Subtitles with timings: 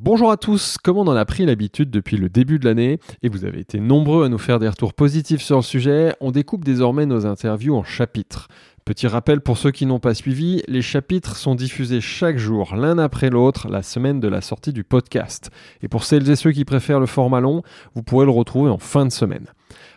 [0.00, 3.28] Bonjour à tous, comme on en a pris l'habitude depuis le début de l'année, et
[3.28, 6.64] vous avez été nombreux à nous faire des retours positifs sur le sujet, on découpe
[6.64, 8.46] désormais nos interviews en chapitres.
[8.84, 12.96] Petit rappel pour ceux qui n'ont pas suivi, les chapitres sont diffusés chaque jour, l'un
[12.98, 15.50] après l'autre, la semaine de la sortie du podcast.
[15.82, 17.64] Et pour celles et ceux qui préfèrent le format long,
[17.96, 19.48] vous pourrez le retrouver en fin de semaine.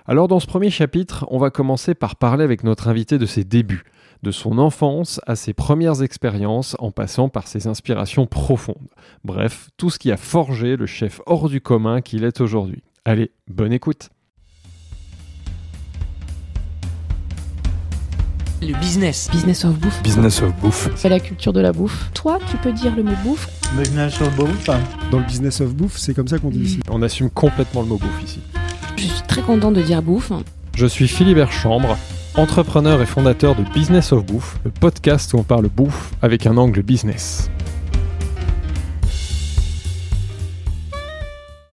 [0.07, 3.43] Alors dans ce premier chapitre, on va commencer par parler avec notre invité de ses
[3.43, 3.83] débuts
[4.23, 8.89] de son enfance à ses premières expériences en passant par ses inspirations profondes.
[9.23, 12.83] Bref, tout ce qui a forgé le chef hors du commun qu'il est aujourd'hui.
[13.05, 14.09] Allez, bonne écoute
[18.63, 19.27] Le business.
[19.31, 20.03] Business of bouffe.
[20.03, 20.89] Business of bouffe.
[20.95, 22.11] C'est la culture de la bouffe.
[22.13, 24.69] Toi, tu peux dire le mot bouffe Business of bouffe.
[25.09, 26.79] Dans le business of bouffe, c'est comme ça qu'on dit ici.
[26.87, 28.39] On assume complètement le mot bouffe ici.
[28.97, 30.31] Je suis très content de dire bouffe.
[30.75, 31.97] Je suis Philibert Chambre,
[32.35, 36.55] entrepreneur et fondateur de Business of Bouffe, le podcast où on parle bouffe avec un
[36.57, 37.49] angle business.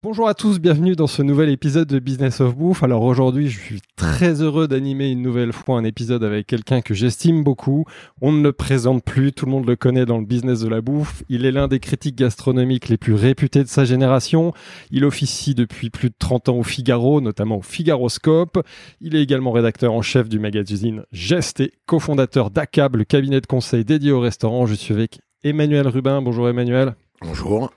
[0.08, 2.84] Bonjour à tous, bienvenue dans ce nouvel épisode de Business of Bouffe.
[2.84, 6.94] Alors aujourd'hui, je suis très heureux d'animer une nouvelle fois un épisode avec quelqu'un que
[6.94, 7.86] j'estime beaucoup.
[8.22, 10.80] On ne le présente plus, tout le monde le connaît dans le business de la
[10.80, 11.24] bouffe.
[11.28, 14.52] Il est l'un des critiques gastronomiques les plus réputés de sa génération.
[14.92, 18.64] Il officie depuis plus de 30 ans au Figaro, notamment au Figaroscope.
[19.00, 23.46] Il est également rédacteur en chef du magazine Geste et cofondateur d'ACAB, le cabinet de
[23.46, 24.66] conseil dédié au restaurant.
[24.66, 26.22] Je suis avec Emmanuel Rubin.
[26.22, 26.94] Bonjour Emmanuel.
[27.22, 27.72] Bonjour.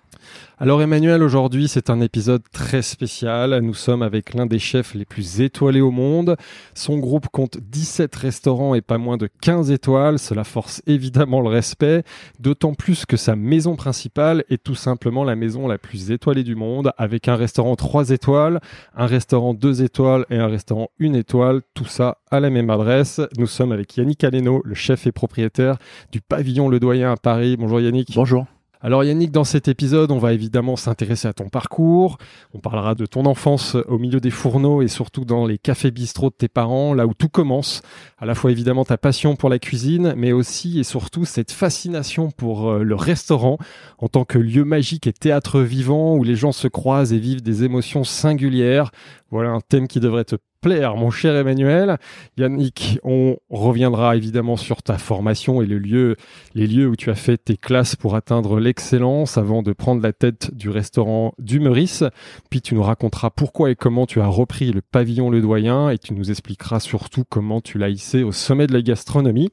[0.58, 3.58] Alors Emmanuel, aujourd'hui c'est un épisode très spécial.
[3.62, 6.36] Nous sommes avec l'un des chefs les plus étoilés au monde.
[6.74, 10.20] Son groupe compte 17 restaurants et pas moins de 15 étoiles.
[10.20, 12.04] Cela force évidemment le respect,
[12.40, 16.56] d'autant plus que sa maison principale est tout simplement la maison la plus étoilée du
[16.56, 18.60] monde, avec un restaurant 3 étoiles,
[18.98, 21.62] un restaurant 2 étoiles et un restaurant 1 étoile.
[21.74, 23.22] Tout ça à la même adresse.
[23.38, 25.78] Nous sommes avec Yannick Aleno, le chef et propriétaire
[26.12, 27.56] du pavillon Le Doyen à Paris.
[27.58, 28.12] Bonjour Yannick.
[28.14, 28.46] Bonjour.
[28.82, 32.18] Alors Yannick, dans cet épisode, on va évidemment s'intéresser à ton parcours.
[32.54, 36.30] On parlera de ton enfance au milieu des fourneaux et surtout dans les cafés bistrots
[36.30, 37.82] de tes parents, là où tout commence.
[38.20, 42.32] À la fois évidemment ta passion pour la cuisine, mais aussi et surtout cette fascination
[42.32, 43.58] pour euh, le restaurant
[43.98, 47.44] en tant que lieu magique et théâtre vivant où les gens se croisent et vivent
[47.44, 48.92] des émotions singulières.
[49.30, 51.98] Voilà un thème qui devrait te plaire, mon cher Emmanuel.
[52.38, 56.16] Yannick, on reviendra évidemment sur ta formation et le lieu,
[56.54, 60.14] les lieux où tu as fait tes classes pour atteindre l'excellence avant de prendre la
[60.14, 62.04] tête du restaurant du Meurice.
[62.50, 65.98] Puis tu nous raconteras pourquoi et comment tu as repris le pavillon Le Doyen et
[65.98, 69.50] tu nous expliqueras surtout comment tu l'as hissé au sommet de la gastronomie.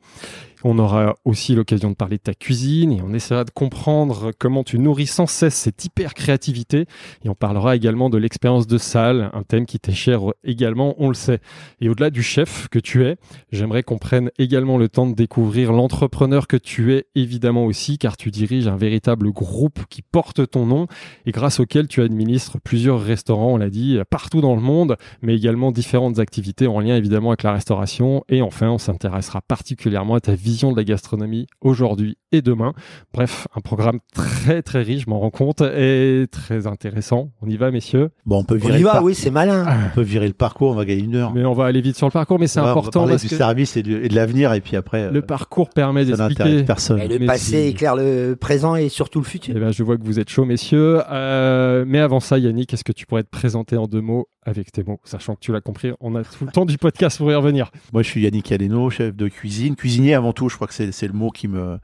[0.65, 4.65] On aura aussi l'occasion de parler de ta cuisine et on essaiera de comprendre comment
[4.65, 6.87] tu nourris sans cesse cette hyper créativité.
[7.25, 11.09] Et on parlera également de l'expérience de salle, un thème qui t'est cher également, on
[11.09, 11.41] le sait.
[11.81, 13.17] Et au-delà du chef que tu es,
[13.53, 18.17] j'aimerais qu'on prenne également le temps de découvrir l'entrepreneur que tu es évidemment aussi, car
[18.17, 20.87] tu diriges un véritable groupe qui porte ton nom
[21.27, 25.35] et grâce auquel tu administres plusieurs restaurants, on l'a dit, partout dans le monde, mais
[25.37, 28.25] également différentes activités en lien évidemment avec la restauration.
[28.29, 32.73] Et enfin, on s'intéressera particulièrement à ta vision de la gastronomie aujourd'hui et demain.
[33.13, 37.31] Bref, un programme très très riche, je m'en rends compte, et très intéressant.
[37.43, 38.11] On y va, messieurs?
[38.25, 39.67] Bon, on peut On virer y le va, oui, c'est malin.
[39.91, 41.33] On peut virer le parcours, on va gagner une heure.
[41.35, 43.13] Mais on va aller vite sur le parcours, mais c'est On important on va parler
[43.15, 45.71] parce du que service et, du- et de l'avenir, et puis après, le euh, parcours
[45.71, 46.63] permet d'expliquer.
[46.63, 47.01] personne.
[47.01, 49.55] Et le Mais passé si- éclaire le présent et surtout le Eh futur.
[49.55, 51.01] ben, je vois que vous êtes chaud, messieurs.
[51.11, 54.71] Euh, mais avant ça, Yannick, est-ce que tu pourrais te présenter en deux mots avec
[54.71, 57.33] tes mots, sachant que tu l'as compris, on a tout le temps du podcast pour
[57.33, 57.73] y revenir.
[57.93, 60.49] Moi, je suis Yannick Aleno, chef de cuisine, cuisinier avant tout.
[60.49, 61.79] Je crois que c'est le mot qui me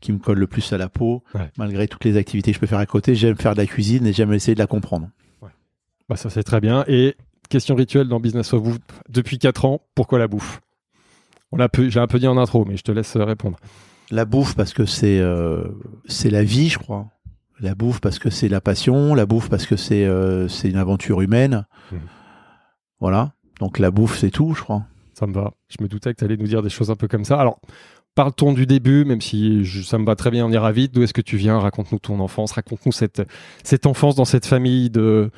[0.00, 1.22] qui me colle le plus à la peau.
[1.34, 1.50] Ouais.
[1.58, 4.06] Malgré toutes les activités que je peux faire à côté, j'aime faire de la cuisine
[4.06, 5.08] et j'aime essayer de la comprendre.
[6.08, 6.84] Bah, ça, c'est très bien.
[6.88, 7.14] Et
[7.50, 10.60] question rituelle dans Business of Bouffe, depuis 4 ans, pourquoi la bouffe?
[11.52, 13.58] On l'a peu- J'ai un peu dit en intro, mais je te laisse euh, répondre.
[14.10, 15.64] La bouffe parce que c'est euh,
[16.06, 17.06] c'est la vie, je crois.
[17.60, 19.14] La bouffe parce que c'est la passion.
[19.14, 21.64] La bouffe parce que c'est euh, c'est une aventure humaine.
[21.92, 22.00] Mhm.
[23.00, 23.32] Voilà.
[23.60, 24.84] Donc la bouffe, c'est tout, je crois.
[25.20, 25.52] Ça me va.
[25.68, 27.38] Je me doutais que tu allais nous dire des choses un peu comme ça.
[27.38, 27.60] Alors,
[28.14, 30.92] parle-t-on du début, même si je- ça me va très bien, on ira vite.
[30.94, 31.58] D'où est-ce que tu viens?
[31.58, 32.52] Raconte-nous ton enfance.
[32.52, 33.22] Raconte-nous cette,
[33.62, 35.30] cette enfance dans cette famille de,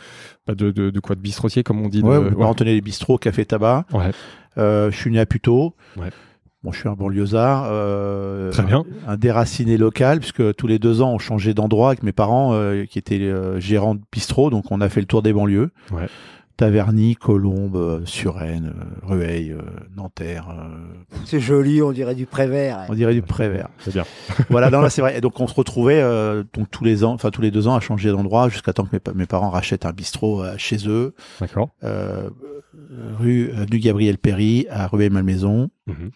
[0.47, 1.17] bah, de, de, de quoi?
[1.17, 2.01] De bistrotier, comme on dit.
[2.03, 2.31] de- Ouais, ouais.
[2.31, 3.85] parents tenaient les bistrots, café, tabac.
[3.93, 4.11] Ouais.
[4.59, 5.75] Euh, je suis né à Puteaux.
[5.97, 6.11] Ouais.
[6.63, 7.65] Bon, je suis un banlieusard.
[7.67, 8.85] euh, Très bien.
[9.09, 12.85] Un déraciné local, puisque tous les deux ans, on changeait d'endroit avec mes parents, euh,
[12.85, 14.49] qui étaient euh, gérants de bistrot.
[14.51, 15.71] Donc, on a fait le tour des banlieues.
[15.91, 16.07] Ouais.
[16.57, 19.61] Taverny, Colombes, euh, Suresnes, euh, Rueil, euh,
[19.97, 20.49] Nanterre.
[21.25, 22.87] C'est joli, on dirait du Prévert.
[22.89, 23.69] on dirait du Prévert.
[23.81, 24.05] C'est bien.
[24.51, 25.17] voilà, non, là, c'est vrai.
[25.19, 27.75] Et donc, on se retrouvait euh, donc tous les ans, enfin tous les deux ans,
[27.75, 30.89] à changer d'endroit jusqu'à temps que mes, pa- mes parents rachètent un bistrot euh, chez
[30.89, 31.71] eux, D'accord.
[31.85, 32.29] euh,
[33.19, 35.71] rue avenue Gabriel Péry à Rueil-Malmaison.
[35.87, 36.11] Mhm.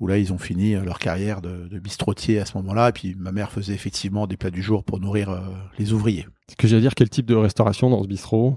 [0.00, 2.90] où là ils ont fini leur carrière de, de bistrotier à ce moment-là.
[2.90, 5.40] Et puis ma mère faisait effectivement des plats du jour pour nourrir euh,
[5.78, 6.24] les ouvriers.
[6.48, 8.56] Ce que j'allais dire, quel type de restauration dans ce bistrot?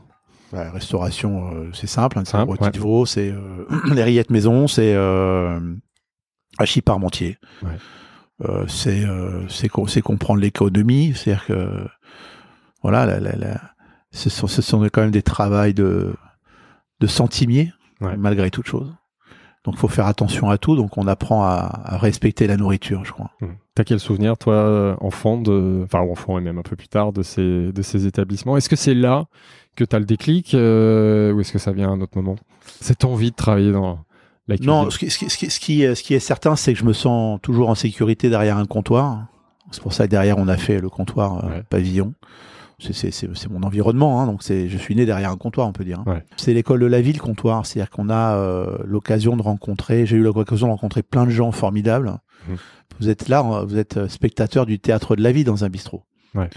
[0.52, 2.20] Bah, restauration, euh, c'est simple.
[2.20, 2.80] Hein, c'est ouais.
[2.80, 5.60] veau, c'est euh, les rillettes maison, c'est euh,
[6.58, 7.38] hachis parmentier.
[7.64, 7.70] Ouais.
[8.44, 11.88] Euh, c'est euh, c'est co- c'est comprendre l'économie, c'est-à-dire que
[12.82, 13.62] voilà, la, la, la-
[14.12, 16.14] ce, sont, ce sont quand même des travails de
[17.00, 17.72] de centimiers
[18.02, 18.18] Ouais.
[18.18, 18.92] malgré toute chose.
[19.64, 20.76] Donc, faut faire attention à tout.
[20.76, 23.30] Donc, on apprend à, à respecter la nourriture, je crois.
[23.42, 23.54] Hmm.
[23.82, 27.12] T'as quel souvenir, toi, euh, enfant, de, enfin enfant et même un peu plus tard,
[27.14, 28.56] de ces, de ces établissements?
[28.56, 29.26] Est-ce que c'est là
[29.76, 32.36] que tu as le déclic euh, ou est-ce que ça vient à un autre moment?
[32.80, 33.98] Cette envie de travailler dans
[34.48, 36.20] la cuisine Non, ce qui, ce qui- ce qui- ce qui est- ce qui est
[36.20, 39.26] certain, c'est que je me sens toujours en sécurité derrière un comptoir.
[39.72, 41.64] C'est pour ça que derrière, on a fait le comptoir euh, Ouais.
[41.68, 42.14] pavillon.
[42.82, 46.00] C'est- mon environnement, hein, donc je suis né derrière un comptoir, on peut dire.
[46.00, 46.12] hein.
[46.12, 46.24] Ouais.
[46.38, 47.66] C'est l'école de la ville, comptoir.
[47.66, 51.52] C'est-à-dire qu'on a euh, l'occasion de rencontrer, j'ai eu l'occasion de rencontrer plein de gens
[51.52, 52.18] formidables.
[52.50, 52.58] Mhm.
[53.00, 56.04] Vous êtes là, euh, vous êtes spectateur du théâtre de la vie dans un bistrot.
[56.36, 56.50] Ouais.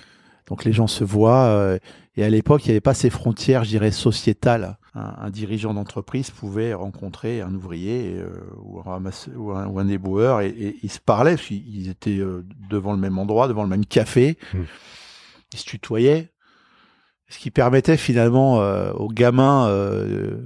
[0.49, 1.79] Donc les gens se voient, euh,
[2.17, 4.77] et à l'époque, il n'y avait pas ces frontières, je dirais, sociétales.
[4.95, 8.29] Un, un dirigeant d'entreprise pouvait rencontrer un ouvrier euh,
[8.63, 11.89] ou, un ramasse- ou, un, ou un éboueur et, et ils se parlaient, parce qu'ils
[11.89, 14.59] étaient euh, devant le même endroit, devant le même café, Mm.
[15.57, 16.33] Se tutoyaient,
[17.29, 20.39] ce qui permettait finalement euh, aux gamins euh,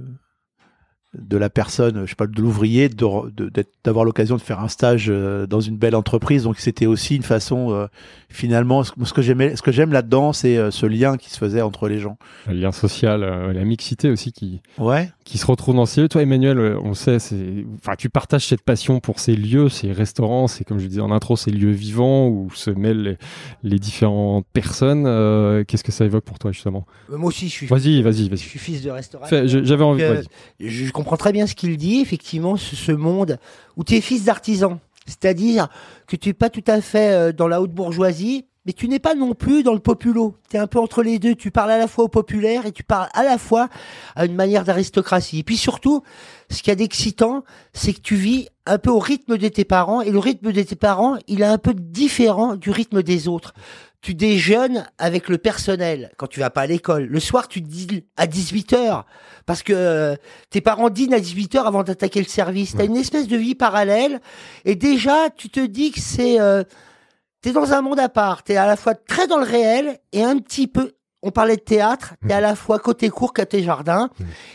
[1.13, 2.89] de la personne, je sais pas, de l'ouvrier,
[3.83, 6.43] d'avoir l'occasion de faire un stage euh, dans une belle entreprise.
[6.43, 7.87] Donc c'était aussi une façon, euh,
[8.29, 11.37] finalement, ce, ce que j'aimais, ce que j'aime là-dedans, c'est euh, ce lien qui se
[11.37, 12.17] faisait entre les gens.
[12.47, 15.09] Le lien social, euh, la mixité aussi qui, Ouais.
[15.25, 16.09] qui se retrouve dans ces lieux.
[16.09, 19.91] Toi, Emmanuel, euh, on sait, c'est, enfin, tu partages cette passion pour ces lieux, ces
[19.91, 23.17] restaurants, c'est comme je disais en intro, ces lieux vivants où se mêlent les,
[23.63, 25.05] les différentes personnes.
[25.07, 26.85] Euh, qu'est-ce que ça évoque pour toi justement?
[27.09, 28.37] Moi aussi, je suis, Vas-y, vas-y, je vas-y.
[28.37, 29.47] suis fils de restaurateur.
[29.47, 30.03] J'avais envie.
[30.03, 30.21] Euh,
[30.59, 30.69] vas-y.
[30.69, 33.39] je comprends très bien ce qu'il dit, effectivement, ce, ce monde
[33.75, 34.79] où tu es fils d'artisan.
[35.09, 35.67] C'est-à-dire
[36.07, 38.99] que tu n'es pas tout à fait euh, dans la haute bourgeoisie, mais tu n'es
[38.99, 40.35] pas non plus dans le populo.
[40.49, 41.33] Tu es un peu entre les deux.
[41.33, 43.67] Tu parles à la fois au populaire et tu parles à la fois
[44.15, 45.39] à une manière d'aristocratie.
[45.39, 46.03] Et puis surtout,
[46.49, 49.65] ce qu'il y a d'excitant, c'est que tu vis un peu au rythme de tes
[49.65, 53.27] parents et le rythme de tes parents, il est un peu différent du rythme des
[53.27, 53.53] autres.
[54.01, 57.05] Tu déjeunes avec le personnel quand tu vas pas à l'école.
[57.05, 59.05] Le soir, tu dînes à 18 heures
[59.45, 60.15] parce que euh,
[60.49, 62.75] tes parents dînent à 18 heures avant d'attaquer le service.
[62.77, 64.21] T'as une espèce de vie parallèle
[64.63, 66.63] et déjà tu te dis que c'est euh,
[67.41, 68.43] t'es dans un monde à part.
[68.43, 70.93] T'es à la fois très dans le réel et un petit peu.
[71.21, 74.09] On parlait de théâtre, t'es à la fois côté cours côté jardin,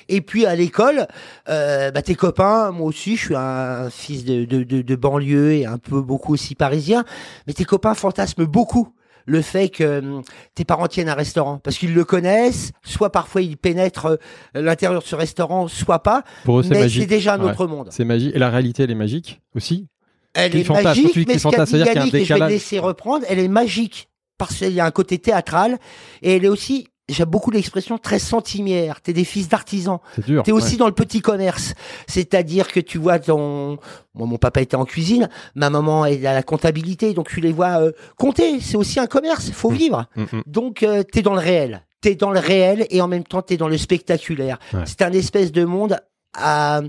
[0.08, 1.06] et puis à l'école,
[1.50, 5.52] euh, bah, tes copains, moi aussi, je suis un fils de, de, de, de banlieue
[5.52, 7.05] et un peu beaucoup aussi parisien,
[7.47, 8.88] mais tes copains fantasment beaucoup
[9.26, 10.23] le fait que hum,
[10.55, 15.03] tes parents tiennent un restaurant parce qu'ils le connaissent, soit parfois ils pénètrent euh, l'intérieur
[15.03, 17.03] de ce restaurant, soit pas, Pour eux, c'est mais magique.
[17.03, 17.50] c'est déjà un Ouais.
[17.50, 17.88] autre monde.
[17.91, 18.35] C'est magique.
[18.35, 19.88] Et la réalité, elle est magique aussi?
[20.35, 23.38] Elle est fantasme, magique, mais ce qu'a dit Yannick, et je vais laisser reprendre, elle
[23.38, 25.79] est magique parce qu'il y a un côté théâtral
[26.23, 29.00] et elle est aussi, j'aime beaucoup l'expression, très centimière.
[29.00, 29.98] T'es des fils d'artisans.
[30.16, 30.42] C'est dur.
[30.42, 30.76] T'es aussi ouais.
[30.78, 31.74] dans le petit commerce.
[32.06, 33.78] C'est-à-dire que tu vois ton,
[34.14, 37.52] moi, mon papa était en cuisine, ma maman est à la comptabilité, donc tu les
[37.52, 38.60] vois euh, compter.
[38.60, 39.50] C'est aussi un commerce.
[39.50, 39.74] Faut Mm.
[39.74, 40.06] vivre.
[40.16, 40.42] Mm, mm.
[40.46, 41.84] Donc, euh, t'es dans le réel.
[42.00, 44.58] T'es dans le réel et en même temps, t'es dans le spectaculaire.
[44.72, 44.80] Ouais.
[44.84, 45.98] C'est un espèce de monde
[46.34, 46.82] à-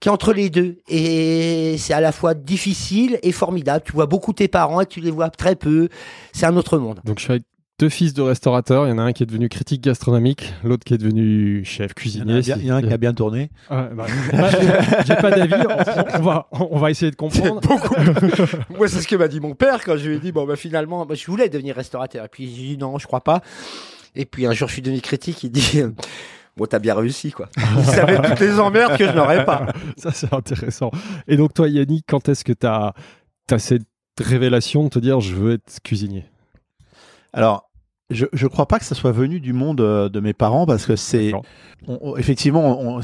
[0.00, 0.78] qui est entre les deux.
[0.88, 3.82] Et c'est à la fois difficile et formidable.
[3.86, 5.88] Tu vois beaucoup tes parents et tu les vois très peu.
[6.32, 7.00] C'est un autre monde.
[7.04, 7.44] Donc je suis avec
[7.78, 8.86] deux fils de restaurateurs.
[8.86, 11.76] Il y en a un qui est devenu critique gastronomique, l'autre qui est devenu chef
[11.76, 12.34] Il y en cuisinier.
[12.38, 13.50] a, bien- il y en a un qui a bien tourné.
[13.70, 14.06] Ouais, bah,
[15.06, 15.52] j'ai- pas d'avis.
[15.68, 17.60] On, on va, on va essayer de comprendre.
[18.76, 20.56] Moi, c'est ce que m'a dit mon père quand je lui ai dit, bon, bah,
[20.56, 22.24] finalement, bah, je voulais devenir restaurateur.
[22.24, 23.42] Et puis, j'ai dit, non, je crois pas.
[24.14, 25.42] Et puis, un jour, je suis devenu critique.
[25.44, 25.90] Il dit, euh,
[26.56, 27.48] bon, t'as bien réussi, quoi.
[27.76, 29.66] Il savait toutes les emmerdes que je n'aurais pas.
[29.98, 30.90] Ça, c'est intéressant.
[31.28, 32.94] Et donc, toi, Yannick, quand est-ce que tu as,
[33.58, 33.82] cette
[34.18, 36.24] révélation de te dire je veux être cuisinier?
[37.32, 37.70] Alors,
[38.10, 40.86] je ne crois pas que ça soit venu du monde euh, de mes parents parce
[40.86, 41.32] que c'est
[42.18, 43.00] effectivement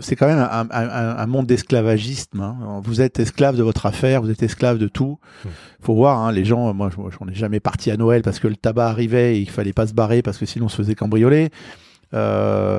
[0.00, 2.40] c'est quand même un, un- un- un monde d'esclavagisme.
[2.40, 2.80] hein.
[2.82, 5.18] Vous êtes esclave de votre affaire, vous êtes esclave de tout.
[5.44, 5.48] Hmm.
[5.82, 6.72] Faut voir, hein, les gens.
[6.72, 9.40] Moi, je- moi, j'en ai jamais parti à Noël parce que le tabac arrivait et
[9.40, 11.50] il fallait pas se barrer parce que sinon on se faisait cambrioler.
[12.14, 12.78] Euh,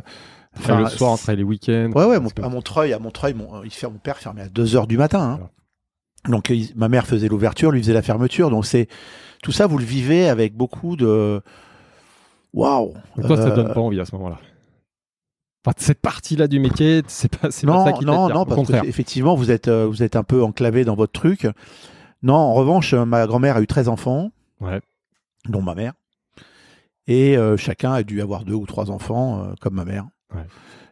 [0.59, 1.91] Enfin, le soir, après les week-ends.
[1.93, 4.75] Ouais, ouais, mon- à Montreuil, à Montreuil, mon, il fer- mon père fermait à 2
[4.75, 5.37] heures du matin.
[5.43, 5.49] hein.
[6.31, 8.49] Donc, il- ma mère faisait l'ouverture, lui faisait la fermeture.
[8.49, 8.87] Donc, c'est
[9.47, 11.41] tout ça, vous le vivez avec beaucoup de.
[12.51, 12.95] Waouh!
[13.25, 14.37] Toi, ça te donne Euh, pas envie à ce moment-là.
[15.65, 18.67] Enfin, cette partie-là du métier, c'est pas, c'est pas Non, ça qui non, non, parce
[18.67, 21.47] que effectivement, vous êtes, euh, vous êtes un peu enclavé dans votre truc.
[22.23, 24.81] Non, en revanche, euh, ma grand-mère a eu 13 enfants, Ouais.
[25.47, 25.93] dont ma mère.
[27.07, 30.07] Et euh, chacun a dû avoir deux ou trois enfants, euh, comme ma mère.
[30.35, 30.41] Ouais.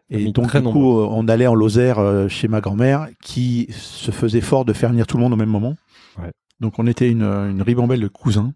[0.10, 4.12] Et donc, du coup, euh, on allait en Lozère euh, chez ma grand-mère, qui se
[4.12, 5.76] faisait fort de faire venir tout le monde au même moment.
[6.60, 8.54] Donc, on était une, une ribambelle de cousins.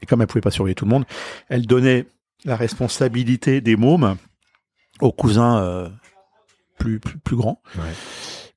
[0.00, 1.04] Et comme elle pouvait pas surveiller tout le monde,
[1.48, 2.06] elle donnait
[2.44, 4.16] la responsabilité des mômes
[5.00, 5.88] aux cousins euh,
[6.78, 7.62] plus, plus, plus grands.
[7.76, 7.82] Ouais.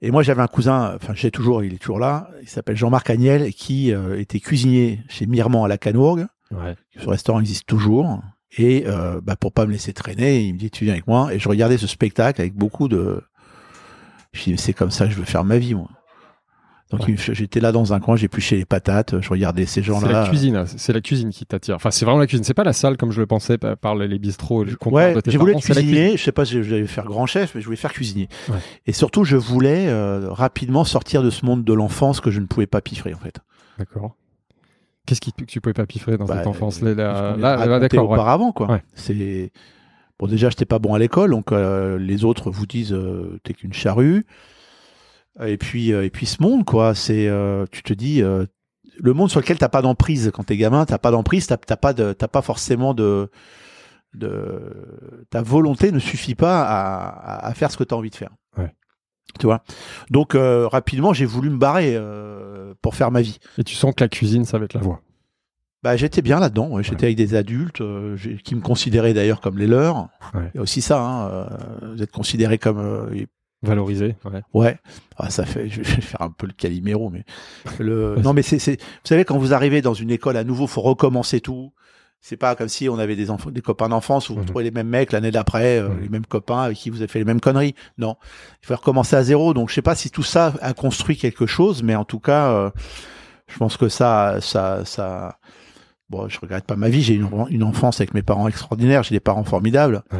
[0.01, 3.09] Et moi, j'avais un cousin, enfin, j'ai toujours, il est toujours là, il s'appelle Jean-Marc
[3.09, 6.27] Agnel, qui euh, était cuisinier chez Miremont à la Canourgue.
[6.51, 6.75] Ouais.
[6.99, 8.21] Ce restaurant existe toujours.
[8.57, 11.33] Et euh, bah, pour pas me laisser traîner, il me dit, tu viens avec moi.
[11.33, 13.21] Et je regardais ce spectacle avec beaucoup de...
[14.33, 15.89] Je dis, c'est comme ça que je veux faire ma vie, moi.
[16.91, 17.15] Donc Ouais.
[17.17, 20.27] j'étais là dans un coin, j'épluchais les patates, je regardais ces C'est la gens-là.
[20.27, 20.65] cuisine, hein.
[20.67, 21.75] c'est la cuisine qui t'attire.
[21.75, 22.43] Enfin, c'est vraiment la cuisine.
[22.43, 25.53] C'est pas la salle comme je le pensais par, les bistrots, les Ouais, j'ai voulu
[25.53, 25.95] parents, être c'est la cuisine.
[25.95, 26.17] cuisinier.
[26.17, 28.29] Je sais pas si je vais faire grand chef, mais je voulais faire cuisinier.
[28.49, 28.57] Ouais.
[28.85, 32.45] Et surtout, je voulais euh, rapidement sortir de ce monde de l'enfance que je ne
[32.45, 33.39] pouvais pas piffrer en fait.
[33.79, 34.15] D'accord.
[35.07, 36.81] Qu'est-ce qui, que tu pouvais pas piffrer dans Bah, cette enfance?
[36.83, 38.09] euh, là, là, d'accord.
[38.11, 38.71] auparavant quoi.
[38.71, 38.83] Ouais.
[38.93, 39.51] C'est
[40.19, 43.53] bon déjà j'étais pas bon à l'école donc euh, les autres vous disent euh, t'es
[43.53, 44.25] qu'une charrue.
[45.43, 48.45] Et puis euh, et puis ce monde quoi, c'est euh, tu te dis euh,
[48.97, 51.93] le monde sur lequel t'as pas d'emprise quand t'es gamin, t'as pas d'emprise, t'as pas
[51.93, 53.29] de t'as pas forcément de
[54.13, 58.31] de ta volonté ne suffit pas à, à, faire ce que t'as envie de faire.
[58.57, 58.73] Ouais.
[59.39, 59.61] Tu vois?
[60.09, 63.39] Donc euh, rapidement j'ai voulu me barrer euh, pour faire ma vie.
[63.57, 65.01] Et tu sens que la cuisine, ça va être la voie.
[65.83, 66.69] Bah, j'étais bien là-dedans.
[66.69, 66.81] ouais.
[66.81, 70.07] J'étais avec des adultes euh, qui me considéraient d'ailleurs comme les leurs.
[70.33, 70.51] Ouais.
[70.57, 70.99] A aussi ça.
[70.99, 71.45] Hein, euh,
[71.93, 73.25] vous êtes considérés comme euh,
[73.69, 74.15] Valoriser.
[74.25, 74.41] Ouais.
[74.53, 74.77] ouais.
[75.17, 75.69] Ah, ça fait.
[75.69, 77.23] Je vais faire un peu le caliméro, mais
[77.79, 78.15] le.
[78.23, 78.79] Non, mais c'est c'est.
[78.81, 81.71] Vous savez quand vous arrivez dans une école à nouveau, faut recommencer tout.
[82.21, 84.45] C'est pas comme si on avait des enfants, des copains d'enfance où vous Mhm.
[84.47, 86.01] trouvez les mêmes mecs l'année d'après, euh, Mhm.
[86.01, 87.75] les mêmes copains avec qui vous avez fait les mêmes conneries.
[87.99, 88.15] Non,
[88.63, 89.53] il faut recommencer à zéro.
[89.53, 92.49] Donc je sais pas si tout ça a construit quelque chose, mais en tout cas,
[92.51, 92.69] euh,
[93.47, 95.37] je pense que ça, ça, ça.
[96.09, 97.01] Bon, je regrette pas ma vie.
[97.03, 99.03] J'ai une, une enfance avec mes parents extraordinaires.
[99.03, 100.01] J'ai des parents formidables.
[100.11, 100.19] Ouais.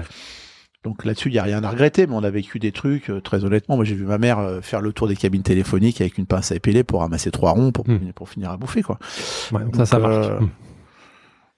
[0.85, 2.07] Donc là-dessus, il y a rien à regretter.
[2.07, 3.75] Mais on a vécu des trucs euh, très honnêtement.
[3.75, 6.51] Moi, j'ai vu ma mère euh, faire le tour des cabines téléphoniques avec une pince
[6.51, 8.13] à épiler pour ramasser trois ronds pour, Mhm.
[8.13, 8.97] pour finir à bouffer quoi.
[9.51, 10.13] Ouais, donc ça, ça marque.
[10.13, 10.49] euh, Hum.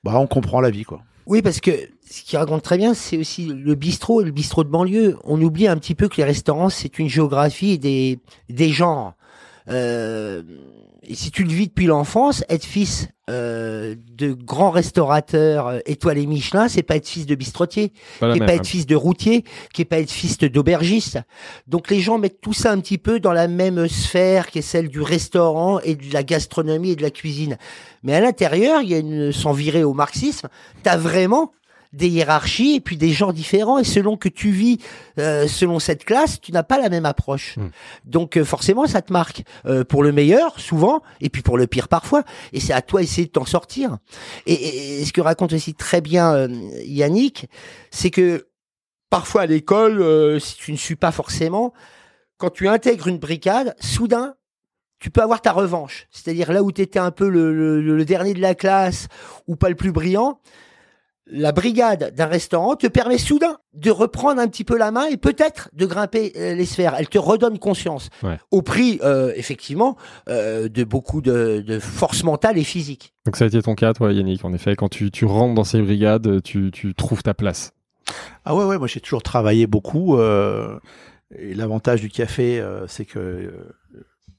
[0.03, 1.01] Bah, on comprend la vie quoi.
[1.25, 1.71] Oui, parce que
[2.09, 5.17] ce qui raconte très bien, c'est aussi le bistrot et le bistrot de banlieue.
[5.25, 8.19] On oublie un petit peu que les restaurants, c'est une géographie des,
[8.49, 9.13] des genres.
[9.69, 10.41] Euh,
[11.03, 16.25] et si tu le vis depuis l'enfance, être fils euh, de grands restaurateurs euh, étoilés
[16.25, 17.91] Michelin, c'est pas être fils de bistrotier,
[18.21, 18.55] Pas qui est pas hein.
[18.55, 19.43] être fils de routier,
[19.73, 21.19] qui est pas être fils d'aubergiste.
[21.67, 24.61] Donc les gens mettent tout ça un petit peu dans la même sphère qui est
[24.61, 27.57] celle du restaurant et de la gastronomie et de la cuisine.
[28.01, 30.47] Mais à l'intérieur, il y a une, sans virer au marxisme,
[30.83, 31.51] t'as vraiment
[31.97, 33.77] des hiérarchies et puis des genres différents.
[33.79, 34.77] Et selon que tu vis
[35.19, 37.57] euh, selon cette classe tu n'as pas la même approche.
[37.57, 37.69] Mm.
[38.05, 39.43] donc euh, forcément ça te marque.
[39.65, 42.23] Euh, pour le meilleur souvent et puis pour le pire parfois.
[42.53, 43.97] Et c'est à toi d'essayer de t'en sortir.
[44.45, 46.47] Et, et- et ce que raconte aussi très bien euh,
[46.85, 47.47] Yannick
[47.91, 48.47] c'est que
[49.09, 51.73] parfois à l'école euh, si tu ne suis pas forcément
[52.37, 54.35] quand tu intègres une brigade soudain
[54.99, 56.07] tu peux avoir ta revanche.
[56.09, 59.07] C'est-à-dire là où tu étais un peu le, le- le dernier de la classe
[59.45, 60.39] ou pas le plus brillant,
[61.29, 65.17] la brigade d'un restaurant te permet soudain de reprendre un petit peu la main et
[65.17, 66.95] peut-être de grimper euh, les sphères.
[66.97, 68.09] Elle te redonne conscience.
[68.23, 68.39] Ouais.
[68.51, 69.97] Au prix, euh, effectivement,
[70.29, 73.13] euh, de beaucoup de, de force mentale et physique.
[73.25, 74.45] Donc ça a été ton cas, toi, Yannick.
[74.45, 77.73] En effet, quand tu, tu rentres dans ces brigades, tu, tu trouves ta place.
[78.45, 80.17] Ah ouais, ouais, moi j'ai toujours travaillé beaucoup.
[80.17, 80.79] euh,
[81.37, 83.51] et l'avantage du café, euh, c'est que euh,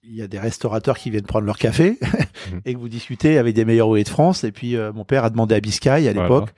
[0.09, 1.99] il y a des restaurateurs qui viennent prendre leur café
[2.53, 2.61] Mhm.
[2.65, 4.45] et que vous discutez avec des meilleurs ouvriers de France.
[4.45, 6.23] Et puis euh, mon père a demandé à Biscay à Voilà.
[6.23, 6.49] l'époque.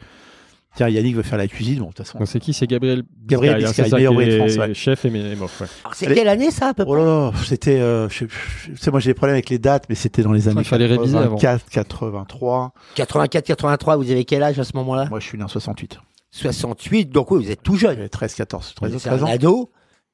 [0.76, 1.80] Tiens, Yannick veut faire la cuisine.
[1.80, 2.24] Bon, de toute façon.
[2.26, 2.52] C'est qui?
[2.52, 4.74] C'est Gabriel Gabriel Biscay, hein, Biscay, c'est ça, meilleur ouvrier de France, ouais.
[4.74, 5.66] chef et mof, ouais.
[5.84, 8.70] Alors, c'est quelle année ça à peu Oh près là là, c'était, euh, je, je,
[8.70, 10.64] tu sais, moi j'ai des problèmes avec les dates, mais c'était dans les années il
[10.64, 11.36] fallait réviser avant.
[11.38, 12.72] 84, 83.
[12.94, 15.06] 84, 83, vous avez quel âge à ce moment-là?
[15.10, 15.98] Moi je suis né en 68.
[16.30, 17.96] 68, donc oui, vous êtes tout jeune.
[17.96, 19.28] J'avais 13, 14, 13, C'est 13 un ans.
[19.28, 19.70] ado.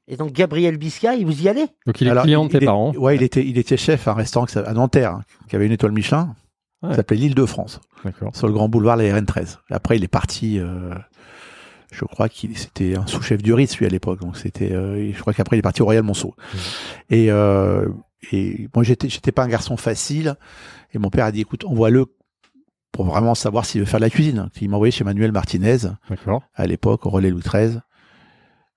[0.09, 2.93] Et donc Gabriel Biscay, vous y allez Donc il est client de tes parents.
[2.95, 5.73] Ouais, il était, il était chef à un restaurant à Nanterre, hein, qui avait une
[5.73, 6.35] étoile Michelin,
[6.89, 7.81] qui s'appelait l'île de France,
[8.33, 9.59] sur le grand boulevard, la RN13.
[9.71, 10.95] Après, il est parti, euh,
[11.91, 14.21] je crois qu'il c'était un sous-chef du Ritz, lui, à l'époque.
[14.21, 16.35] Donc c'était, euh, je crois qu'après, il est parti au Royal Monceau.
[17.13, 17.89] Euh,
[18.31, 20.37] et, moi, j'étais, j'étais pas un garçon facile.
[20.95, 22.07] Et mon père a dit, écoute, envoie-le
[22.93, 24.39] pour vraiment savoir s'il veut faire de la cuisine.
[24.39, 25.79] Hein, il m'a envoyé chez Manuel Martinez,
[26.55, 27.83] à l'époque, au Relais Louis 13.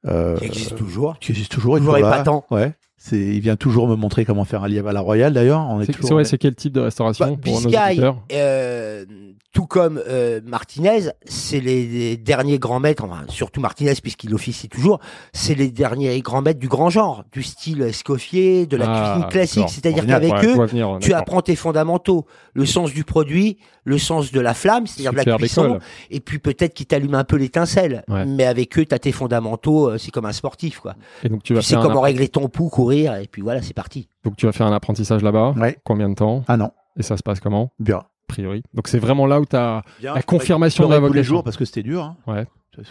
[0.06, 1.20] Qui existe toujours.
[1.20, 1.78] qui existe toujours.
[1.78, 2.46] Toujours épatant.
[2.52, 2.74] Ouais.
[3.02, 5.62] C'est, il vient toujours me montrer comment faire un lièvre à la Royale d'ailleurs.
[5.70, 6.10] On est, C'est toujours.
[6.10, 9.06] c'est- ouais, c'est quel type de restauration Bah, pour nos Biscay, auditeurs euh,
[9.54, 14.68] tout comme euh, Martinez, c'est les, les derniers grands maîtres, enfin, surtout Martinez puisqu'il officie
[14.70, 15.00] toujours,
[15.34, 19.30] c'est les derniers grands maîtres du grand genre, du style Escoffier, de la Ah, cuisine
[19.30, 19.70] classique.
[19.70, 24.32] C'est-à-dire qu'avec Ouais, eux, venir, tu apprends tes fondamentaux, le sens du produit, le sens
[24.32, 25.80] de la flamme, c'est-à-dire de la cuisson,
[26.12, 28.04] et puis peut-être qui t'allume un peu l'étincelle.
[28.08, 28.26] Ouais.
[28.26, 30.96] Mais avec eux, t'as tes fondamentaux, euh, c'est comme un sportif, quoi.
[31.24, 33.42] Et donc tu Tu, vas sais faire un comment régler ton pouls, courir, et puis
[33.42, 34.08] voilà, c'est parti.
[34.24, 35.54] donc tu vas faire un apprentissage là-bas.
[35.58, 35.78] Ouais.
[35.84, 36.72] Combien de temps Ah non.
[36.98, 38.02] Et ça se passe comment Bien.
[38.28, 38.62] priori.
[38.74, 41.14] Donc c'est vraiment là où tu as Bien, La confirmation je de la pleurais tous
[41.14, 41.36] les vocation.
[41.36, 42.04] jours parce que c'était dur.
[42.04, 42.18] hein.
[42.28, 42.46] Ouais.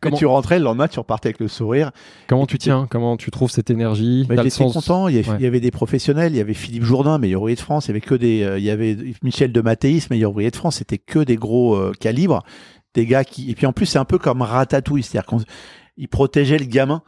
[0.00, 1.90] Quand tu rentrais le lendemain, tu repartais avec le sourire.
[2.26, 2.86] Comment tu tiens?
[2.90, 4.26] Comment tu trouves cette énergie?
[4.28, 5.08] Bah, J'étais sens- content.
[5.08, 5.36] Il y, avait, Ouais.
[5.38, 6.34] il y avait des professionnels.
[6.34, 7.86] Il y avait Philippe Jourdain, meilleur ouvrier de France.
[7.86, 8.42] Il y avait que des.
[8.42, 10.76] euh, il y avait Michel de Mathéis, meilleur ouvrier de France.
[10.76, 12.42] C'était que des gros euh, calibres,
[12.94, 13.50] des gars qui.
[13.50, 15.30] Et puis en plus, c'est un peu comme Ratatouille, c'est-à-dire
[15.96, 17.02] qu'ils protégeaient le gamin.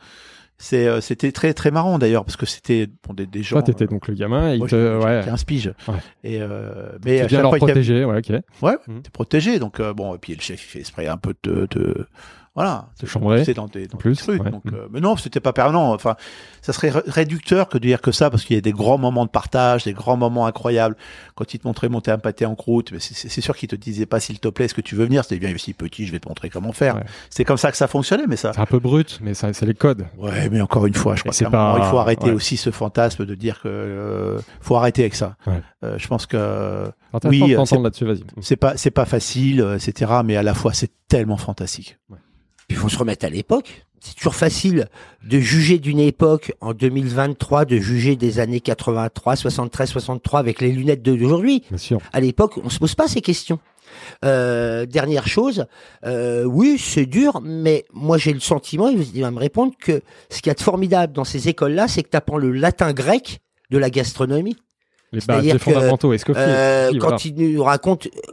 [0.61, 3.55] C'est, euh, c'était très très marrant d'ailleurs parce que c'était bon, des, des gens.
[3.57, 4.99] Toi, t'étais donc le gamin et il Moi, te.
[5.05, 5.23] Ouais.
[5.25, 5.73] 15 piges.
[5.87, 5.95] Ouais.
[6.25, 8.33] Et euh, mais Tu à chaque fois avait- protéger, ouais, ok.
[8.63, 9.03] Ouais, Mhm.
[9.03, 9.59] t'es protégé.
[9.61, 11.69] Donc, euh, bon, et puis le chef, il fait exprès un peu de.
[11.71, 12.07] de
[12.59, 12.89] voilà.
[13.01, 14.43] De chambrer, C'est dans tes, dans plus, trucs.
[14.43, 14.51] ouais.
[14.51, 15.95] Donc, euh, mais non, c'était pas permanent.
[15.95, 16.17] Enfin,
[16.61, 18.99] ça serait ré- réducteur que de dire que ça, parce qu'il y a des grands
[18.99, 20.97] moments de partage, des grands moments incroyables.
[21.37, 23.69] Quand ils te montraient monter un pâté en croûte, mais c'est- c'est c'est sûr qu'ils
[23.69, 26.05] te disaient pas s'il te plaît, est-ce que tu veux venir C'était bien si petit,
[26.07, 26.97] je vais te montrer comment faire.
[26.97, 27.05] Ouais.
[27.31, 28.53] C'est comme ça que ça fonctionnait, mais ça.
[28.53, 30.05] C'est un peu brut, mais ça, c'est les codes.
[30.19, 32.33] Ouais, mais encore une fois, je crois c'est moment, pas- il faut arrêter ouais.
[32.33, 35.37] aussi ce fantasme de dire que euh, faut arrêter avec ça.
[35.85, 36.91] Euh, je pense que
[37.25, 38.25] Oui, euh, t'entendre là-dessus, vas-y.
[38.41, 40.13] c'est pas c'est pas facile, etc.
[40.25, 41.99] Mais à la fois, c'est tellement fantastique.
[42.69, 43.85] Puis il faut se remettre à l'époque.
[44.01, 44.89] C'est toujours facile
[45.25, 50.71] de juger d'une époque en 2023, de juger des années 83, 73, 63 avec les
[50.71, 51.65] lunettes d'aujourd'hui.
[52.13, 53.59] À l'époque, on se pose pas ces questions.
[54.25, 55.67] Euh, dernière chose,
[56.05, 60.37] euh, oui, c'est dur, mais moi j'ai le sentiment, il va- me répondre que ce
[60.41, 63.41] qu'il y a de formidable dans ces écoles-là, c'est que tu apprends le latin grec
[63.71, 64.57] de la gastronomie.
[65.11, 66.45] Les, bases, que, fondamentaux, Escoffier.
[66.47, 67.17] Euh, quand voilà.
[67.25, 68.33] il nous raconte, euh,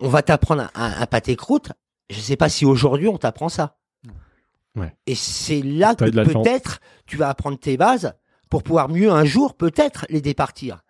[0.00, 1.72] on va t'apprendre un, un pâté croûte,
[2.10, 3.76] je sais pas si aujourd'hui on t'apprend ça.
[4.76, 4.92] Ouais.
[5.06, 8.14] Et c'est là que peut-être tu vas apprendre tes bases
[8.50, 10.84] pour pouvoir mieux un jour peut-être les départir.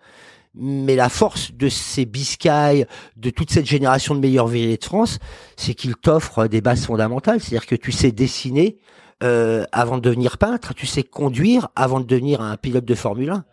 [0.54, 5.18] Mais la force de ces Biscay, de toute cette génération de meilleurs ouvriers de France,
[5.56, 7.40] c'est qu'ils t'offrent des bases fondamentales.
[7.40, 8.78] C'est-à-dire que tu sais dessiner
[9.23, 13.30] euh, avant de devenir peintre, tu sais conduire avant de devenir un pilote de Formule
[13.30, 13.44] 1.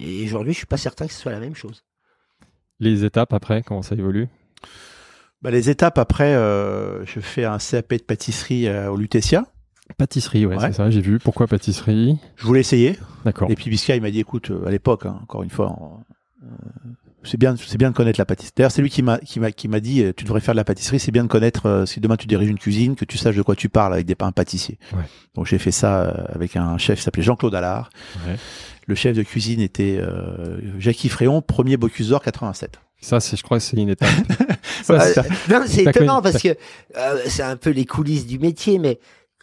[0.00, 1.84] Et aujourd'hui, je suis pas certain que ce soit la même chose.
[2.78, 4.28] Les étapes après, comment ça évolue?
[5.42, 9.44] Bah, les étapes après, euh, je fais un CAP de pâtisserie euh, au Lutetia.
[9.98, 10.66] Pâtisserie, ouais, Ouais.
[10.68, 11.18] c'est ça, j'ai vu.
[11.18, 12.18] Pourquoi pâtisserie?
[12.36, 12.96] Je voulais essayer.
[13.24, 13.50] D'accord.
[13.50, 15.76] Et puis Biscay, il m'a dit, écoute, euh, à l'époque, hein, encore une fois,
[16.44, 16.46] euh,
[17.24, 18.52] c'est bien, c'est bien de connaître la pâtisserie.
[18.56, 20.64] D'ailleurs, c'est lui qui m'a, qui m'a, qui m'a dit, tu devrais faire de la
[20.64, 21.00] pâtisserie.
[21.00, 21.84] C'est bien de connaître.
[21.86, 24.14] si demain tu diriges une cuisine, que tu saches de quoi tu parles avec des
[24.14, 24.78] pains pâtissiers.
[24.92, 25.02] Ouais.
[25.34, 27.90] Donc j'ai fait ça avec un chef qui s'appelait Jean-Claude Allard.
[28.26, 28.36] Ouais.
[28.86, 32.80] Le chef de cuisine était euh, Jackie Fréon, premier Bocuse d'Or 87.
[33.00, 34.08] Ça, c'est, je crois que c'est une étape.
[34.82, 36.48] Ça, Euh, c'est non, c'est étonnant parce que
[36.96, 38.98] euh, c'est un peu les coulisses du métier, mais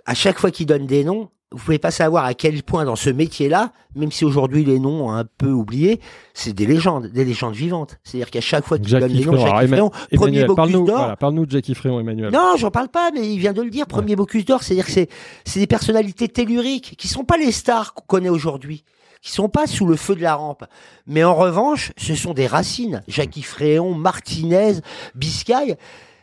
[0.06, 2.96] à chaque fois qu'il donne des noms, vous pouvez pas savoir à quel point dans
[2.98, 6.02] ce métier-là, même si aujourd'hui les noms ont un peu oublié,
[6.34, 8.00] c'est des légendes, des légendes vivantes.
[8.04, 10.98] C'est-à-dire qu'à chaque fois qu'il donne des noms, Jackie Fréon, premier Emmanuel, Bocuse parle-nous, d'Or.
[10.98, 12.32] voilà, parle-nous de Jackie Fréon, Emmanuel.
[12.34, 14.92] Non, j'en parle pas, mais il vient de le dire, premier Bocuse d'Or, c'est-à-dire que
[14.92, 15.08] c'est,
[15.46, 18.84] c'est des personnalités telluriques qui sont pas les stars qu'on connaît aujourd'hui,
[19.22, 20.66] qui sont pas sous le feu de la rampe.
[21.06, 23.04] Mais en revanche, ce sont des racines.
[23.08, 24.74] Jackie Fréon, Martinez,
[25.16, 25.78] Biscay,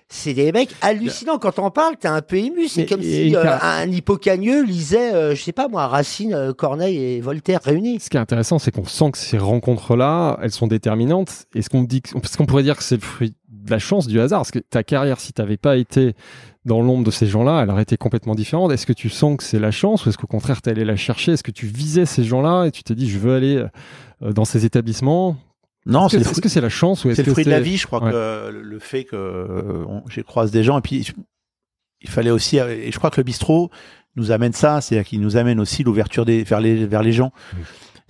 [0.09, 1.38] c'est des mecs hallucinants.
[1.38, 2.68] Quand on parle, t'es un peu ému.
[2.68, 6.96] C'est comme si euh, un hippocagneux lisait, euh, je sais pas moi, Racine, euh, Corneille
[6.96, 8.00] et Voltaire réunis.
[8.00, 11.46] Ce qui est intéressant, c'est qu'on sent que ces rencontres-là, elles sont déterminantes.
[11.54, 14.20] Est-ce qu'on dit, parce qu'on pourrait dire que c'est le fruit de la chance, du
[14.20, 16.14] hasard, parce que ta carrière, si t'avais pas été
[16.64, 18.70] dans l'ombre de ces gens-là, elle aurait été complètement différente.
[18.72, 20.96] Est-ce que tu sens que c'est la chance, ou est-ce qu'au contraire, t'es allé la
[20.96, 21.33] chercher?
[21.33, 23.64] Est-ce que tu visais ces gens-là et tu t'es dit, je veux aller
[24.22, 25.37] euh, dans ces établissements?
[25.87, 27.61] Non, Est-ce c'est fruit- que c'est la chance ou est-ce c'est le fruit de la
[27.61, 28.11] vie, je crois Ouais.
[28.11, 31.12] que le- le fait que euh, j'ai croise des gens et puis
[32.00, 33.70] il fallait aussi et je crois que le bistrot
[34.16, 37.33] nous amène ça, c'est-à-dire qu'il nous amène aussi l'ouverture des vers les vers les gens.
[37.55, 37.62] Oui.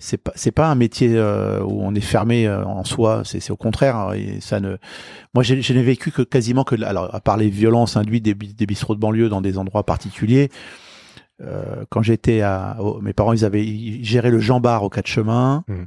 [0.07, 3.49] C'est pas c'est pas un métier euh, où on est fermé euh, en soi, c'est
[3.49, 4.77] au contraire hein, et ça ne
[5.33, 8.53] moi je n'ai vécu que quasiment que alors à part les violences induites des, bi-
[8.53, 10.49] des bistrots de banlieue dans des endroits particuliers
[11.41, 15.07] euh, quand j'étais à mes parents ils avaient ils géraient le Jean Bar au quatre
[15.07, 15.85] chemins Mhm.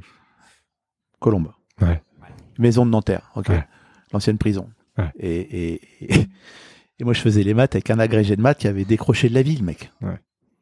[1.19, 1.51] Colombe
[1.81, 2.01] Ouais.
[2.57, 3.65] maison de Nanterre ok Ouais.
[4.11, 5.11] l'ancienne prison Ouais.
[5.17, 6.27] et, et, et,
[6.99, 9.33] et moi je faisais les maths avec un agrégé de maths qui avait décroché de
[9.33, 10.19] la ville mec Ouais.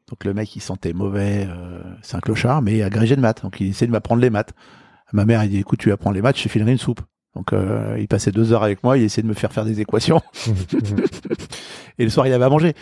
[0.08, 3.60] Donc le mec il sentait mauvais euh, c'est un clochard mais agrégé de maths donc
[3.60, 4.52] il essayait de m'apprendre les maths.
[5.12, 7.00] Ma mère il dit écoute tu apprends les maths je te filerai une soupe.
[7.34, 9.80] Donc euh, il passait deux heures avec moi il essayait de me faire faire des
[9.80, 10.20] équations.
[11.98, 12.74] Et le soir il avait à manger.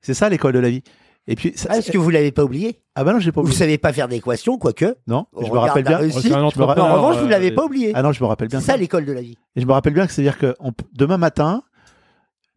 [0.00, 0.82] C'est ça l'école de la vie.
[1.28, 2.80] Et puis ça- Ah, Est-ce que vous l'avez pas oublié?
[2.96, 3.58] Ah bah non j'ai pas Vous oublié.
[3.58, 4.96] savez pas faire d'équations, quoique.
[5.06, 5.98] non je me rappelle bien.
[5.98, 7.92] réussite, en revanche, vous euh, l'avez pas oublié.
[7.94, 9.36] ah non je me rappelle bien C'est ça l'école de la vie.
[9.54, 11.62] Et je me rappelle bien que c'est-à-dire que on- demain matin,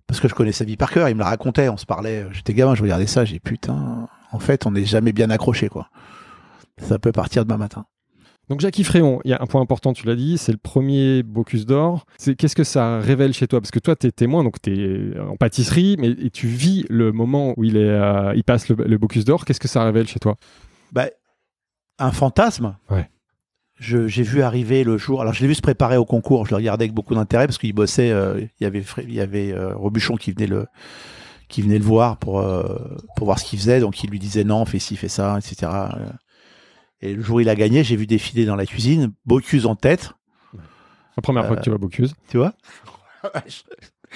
[0.08, 2.26] parce que je connais sa vie par cœur, il me la racontait, on se parlait,
[2.32, 5.90] j'étais gamin, je regardais ça, j'ai putain, en fait, on n'est jamais bien accroché, quoi.
[6.78, 7.86] Ça peut partir demain matin.
[8.48, 11.24] Donc Jackie Fréon, il y a un point important, tu l'as dit, c'est le premier
[11.24, 12.06] Bocuse d'Or.
[12.18, 13.60] C'est qu'est-ce que ça révèle chez toi?
[13.60, 16.86] Parce que toi, tu es témoin, donc tu es en pâtisserie, mais et tu vis
[16.90, 19.46] le moment où il est, euh, il passe le, le Bocuse d'Or.
[19.46, 20.36] Qu'est-ce que ça révèle chez toi?
[20.92, 21.08] Bah,
[21.98, 22.76] un fantasme.
[22.92, 23.10] Ouais.
[23.78, 25.22] Je- j'ai vu arriver le jour.
[25.22, 26.46] Alors, je l'ai vu se préparer au concours.
[26.46, 28.12] Je le regardais avec beaucoup d'intérêt parce qu'il bossait.
[28.12, 30.66] euh, il y avait, il y avait euh, Robuchon qui venait le,
[31.50, 32.78] qui venait le voir pour euh,
[33.18, 33.80] pour voir ce qu'il faisait.
[33.80, 35.72] Donc, il lui disait non, fais ci, fais ça, etc.
[37.02, 39.76] Et le jour où il a gagné, j'ai vu défiler dans la cuisine, Bocuse en
[39.76, 40.12] tête.
[41.18, 42.14] La première fois que tu vois Bocuse.
[42.30, 42.54] Tu vois?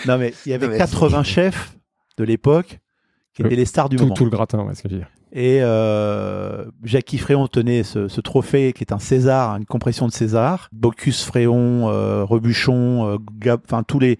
[0.08, 1.76] Non, mais il y avait Non, mais 80 chefs
[2.17, 2.80] de l'époque
[3.34, 4.15] qui Le- étaient les stars du Tout, moment.
[4.15, 5.10] tout le gratin, ouais, ce que je veux dire.
[5.32, 10.12] Et euh, Jackie Fréon tenait ce, ce trophée qui est un César, une compression de
[10.12, 10.70] César.
[10.72, 14.18] Bocuse Fréon, euh, Rebuchon, euh, Gab- enfin tous les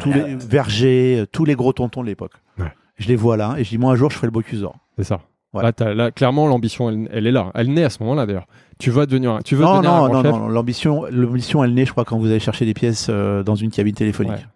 [0.00, 2.32] tous les Vergers, euh, tous les gros tontons de l'époque.
[2.58, 2.72] Ouais.
[2.96, 4.76] Je les vois là et je dis moi un jour je ferai le Bocuse d'or.
[4.98, 5.20] C'est ça.
[5.52, 5.62] Ouais.
[5.62, 7.52] Là, là, clairement, l'ambition, elle, elle est là.
[7.54, 8.48] Elle naît à ce moment-là, d'ailleurs.
[8.80, 10.32] Tu vas devenir, un- tu veux Non devenir un non grand non chef?
[10.32, 13.54] non, l'ambition l'ambition elle naît je crois quand vous allez chercher des pièces euh, dans
[13.54, 14.32] une cabine téléphonique.
[14.32, 14.46] Ouais.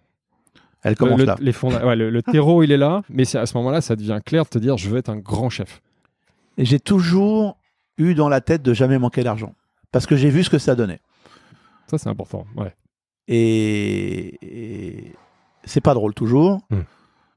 [0.84, 1.36] Elle Le, commence le- là.
[1.40, 3.96] les fonda- ouais, le, le terreau, il est là, mais c'est à ce moment-là, ça
[3.96, 5.80] devient clair de te dire, je veux être un grand chef.
[6.56, 7.56] Et j'ai toujours
[7.98, 9.54] eu dans la tête de jamais manquer d'argent
[9.92, 11.00] parce que j'ai vu ce que ça donnait.
[11.88, 12.46] Ça, c'est important.
[12.56, 12.74] Ouais.
[13.26, 15.12] Et, et
[15.64, 16.60] c'est pas drôle toujours.
[16.70, 16.80] Hmm.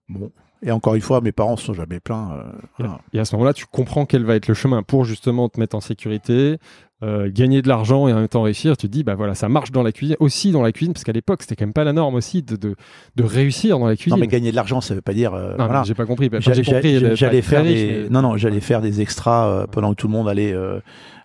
[0.09, 0.31] Bon.
[0.63, 2.31] Et encore une fois, mes parents se sont jamais plaints.
[2.33, 2.99] euh, voilà.
[3.13, 5.75] Et à ce moment-là, tu comprends quel va être le chemin pour justement te mettre
[5.75, 6.59] en sécurité,
[7.03, 8.77] euh, gagner de l'argent et en même temps réussir.
[8.77, 11.03] Tu te dis, bah voilà, ça marche dans la cuisine, aussi dans la cuisine, parce
[11.03, 12.75] qu'à l'époque, c'était quand même pas la norme aussi de, de,
[13.15, 14.13] de réussir dans la cuisine.
[14.15, 15.33] Non, mais gagner de l'argent, ça veut pas dire.
[15.33, 15.83] euh, Non, voilà.
[15.83, 16.27] j'ai pas compris.
[16.27, 18.01] Est J'allais très faire riche, des.
[18.03, 20.53] mais- Non, non, j'allais faire des extras euh, pendant que tout le monde allait.
[20.53, 20.79] euh,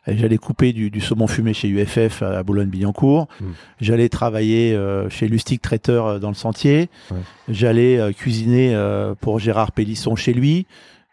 [0.09, 3.27] J'allais couper du, du saumon fumé chez UFF à Boulogne-Billancourt.
[3.41, 3.45] Hmm.
[3.81, 6.89] J'allais travailler euh, chez Lustig Traiteur dans le Sentier.
[7.11, 7.17] Ouais.
[7.49, 10.67] J'allais euh, cuisiner euh, pour Gérard Pélisson chez lui.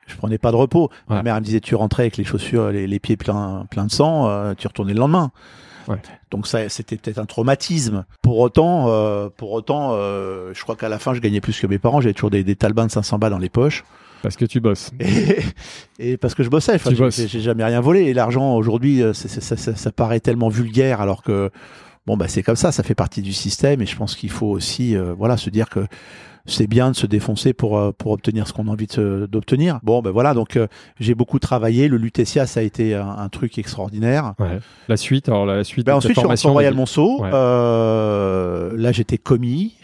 [0.08, 0.90] Je prenais pas de repos.
[1.10, 3.86] Ma mère elle me disait tu rentrais avec les chaussures, les, les pieds pleins pleins
[3.86, 5.32] de sang, euh, tu retournais le lendemain.
[5.88, 5.98] Ouais.
[6.32, 8.06] Donc ça, c'était peut-être un traumatisme.
[8.22, 11.68] Pour autant, euh, pour autant, euh, je crois qu'à la fin, je gagnais plus que
[11.68, 12.00] mes parents.
[12.00, 13.84] J'avais toujours des, des talbans de 500 balles dans les poches.
[14.22, 14.92] Parce que tu bosses.
[15.02, 15.40] Et,
[16.00, 18.04] et parce que je bossais, enfin, Tu j'ai- jamais rien volé.
[18.06, 21.52] Et l'argent aujourd'hui, c'est- c'est- ça, ça- ça paraît tellement vulgaire, alors que
[22.06, 23.82] bon bah c'est comme ça, ça fait partie du système.
[23.82, 25.86] Et je pense qu'il faut aussi, euh, voilà, se dire que
[26.46, 29.80] c'est bien de se défoncer pour euh, pour obtenir ce qu'on a envie d'obtenir.
[29.82, 30.68] Bon ben voilà, donc euh,
[31.00, 31.88] j'ai beaucoup travaillé.
[31.88, 34.34] Le Lutetia, ça a été un, un truc extraordinaire.
[34.40, 34.60] Ouais.
[34.90, 37.22] La suite, alors la suite Ben de ensuite, je suis rentré Royal Monceau.
[37.22, 37.30] Ouais.
[37.34, 39.76] Euh, là, j'étais commis.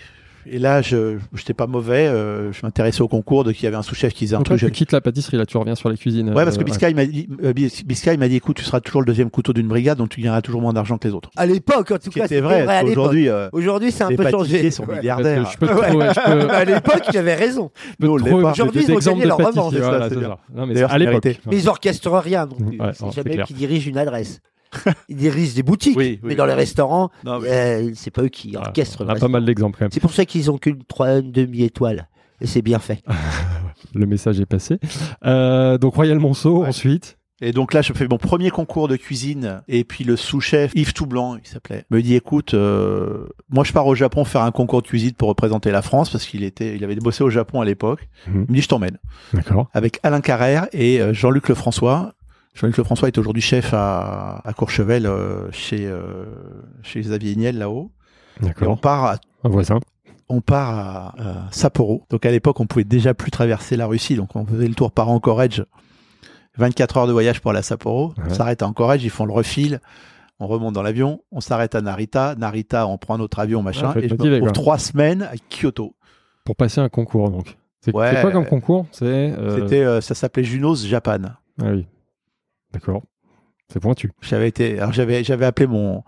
[0.52, 2.08] Et là, je j'étais pas mauvais.
[2.08, 4.50] euh, je m'intéressais au concours, donc il y avait un sous-chef qui disait un Donc
[4.50, 4.72] là, truc.
[4.72, 6.30] tu quittes la pâtisserie, là, tu reviens sur la cuisine.
[6.30, 8.80] Ouais, parce que euh, Biscay m'a dit, euh, Bis- Biscay m'a dit, écoute, tu seras
[8.80, 11.30] toujours le deuxième couteau d'une brigade, donc tu gagneras toujours moins d'argent que les autres.
[11.38, 12.62] À l'époque, en tout cas, était c'était vrai.
[12.84, 12.90] l'époque.
[12.92, 14.72] Aujourd'hui, euh, Aujourd'hui, c'est un les peu pâtissiers changé.
[14.72, 14.98] sont Ouais.
[14.98, 15.50] milliardaires.
[15.52, 17.72] je peux te trouver, je peux, À l'époque, il avait raison.
[18.00, 18.08] je.
[18.08, 20.30] Aujourd'hui, ils ont gagné leur revanche, pâtissiers, c'est ça, voilà, c'est c'est bien.
[20.30, 20.38] ça.
[20.56, 21.26] Non, mais D'ailleurs, à l'époque.
[21.46, 22.80] Mais ils orchestrent rien non plus.
[22.80, 24.40] Ouais, c'est jamais qui dirigent une adresse.
[25.10, 28.24] Ils dirigent des boutiques, Oui, oui, mais dans les restaurants, Non, mais- euh, c'est pas
[28.24, 28.68] eux qui Voilà.
[28.68, 29.02] orchestrent.
[29.02, 29.32] On le a pas restaurant.
[29.32, 29.92] mal d'exemples quand même.
[29.92, 32.08] C'est pour ça qu'ils ont qu'une trois demi étoile.
[32.42, 33.04] Et c'est bien fait.
[33.96, 34.78] Le message est passé.
[35.26, 36.68] Euh, donc Royal Monceau, Ouais.
[36.70, 37.18] ensuite.
[37.42, 39.62] Et donc là, je fais mon premier concours de cuisine.
[39.70, 43.88] Et puis le sous-chef, Yves Toublanc, il s'appelait, me dit, écoute, euh, moi je pars
[43.88, 46.84] au Japon faire un concours de cuisine pour représenter la France, parce qu'il était, il
[46.84, 48.10] avait bossé au Japon à l'époque.
[48.28, 48.46] Mhm.
[48.48, 48.98] Il me dit, je t'emmène.
[49.34, 49.70] D'accord.
[49.74, 52.14] Avec Alain Carrère et Jean-Luc Lefrançois.
[52.56, 56.26] Jean-Luc Lefrançois est aujourd'hui chef à, à Courchevel, euh, chez, euh,
[56.84, 57.92] chez Xavier Niel là-haut.
[58.42, 58.80] Et on D'accord.
[58.82, 59.80] part à Un voisin.
[60.28, 62.04] on part à, à Sapporo.
[62.10, 64.92] Donc à l'époque, on pouvait déjà plus traverser la Russie, donc on faisait le tour
[64.92, 65.64] par Anchorage.
[66.58, 68.14] 24 heures de voyage pour aller à Sapporo.
[68.26, 69.80] On s'arrête à Anchorage, ils font le refil.
[70.42, 72.36] On remonte dans l'avion, on s'arrête à Narita.
[72.36, 73.92] Narita, on prend un autre avion, machin.
[73.94, 74.52] Ouais, être et je me retrouve quoi.
[74.52, 75.96] trois semaines à Kyoto.
[76.46, 77.58] Pour passer un concours, donc.
[77.82, 78.18] C'est Ouais.
[78.22, 78.86] quoi comme concours?
[78.92, 79.06] C'est.
[79.06, 81.20] euh, C'était, euh, ça s'appelait Junos Japan.
[81.62, 81.86] Ah oui.
[82.74, 83.04] D'accord.
[83.72, 84.12] C'est pointu.
[84.22, 86.04] J'avais été, alors j'avais, j'avais appelé mon,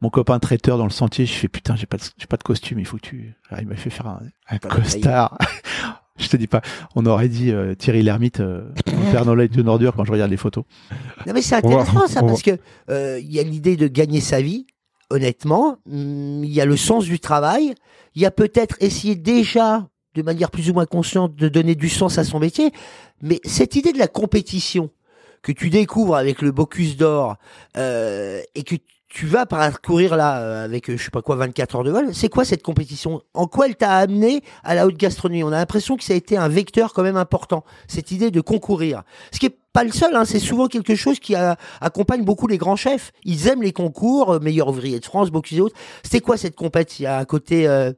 [0.00, 1.26] mon copain traiteur dans le sentier.
[1.26, 2.78] Je fais putain, j'ai pas, de, j'ai pas de costume.
[2.78, 3.34] Il faut que tu.
[3.48, 5.36] Alors, il m'a fait faire un, un de costard.
[6.18, 6.62] je te dis pas.
[6.94, 8.70] On aurait dit euh, Thierry Lhermitte, euh,
[9.10, 10.64] Père Noël est une ordure quand je regarde les photos.
[11.26, 12.58] Non, mais c'est intéressant ça, parce que
[12.90, 14.66] euh, il y a l'idée de gagner sa vie,
[15.10, 15.78] honnêtement.
[15.90, 17.74] Hum, Il y a le sens du travail.
[18.14, 21.88] Il y a peut-être essayer déjà, de manière plus ou moins consciente, de donner du
[21.88, 22.72] sens à son métier.
[23.22, 24.90] Mais cette idée de la compétition
[25.42, 27.36] que tu découvres avec le Bocuse d'or
[27.76, 28.76] euh, et que
[29.08, 32.14] tu vas parcourir là euh, avec euh, je sais pas quoi 24 heures de vol,
[32.14, 33.22] c'est quoi cette compétition?
[33.34, 35.42] En quoi elle t'a amené à la haute gastronomie?
[35.42, 38.40] On a l'impression que ça a été un vecteur quand même important, cette idée de
[38.40, 39.02] concourir.
[39.32, 41.34] Ce qui est pas le seul, hein, c'est souvent quelque chose qui
[41.80, 43.12] accompagne beaucoup les grands chefs.
[43.24, 45.76] Ils aiment les concours, euh, meilleur ouvrier de France, Bocuse et autres.
[46.02, 46.98] C'était quoi cette compète?
[46.98, 47.92] Il y a un côté euh,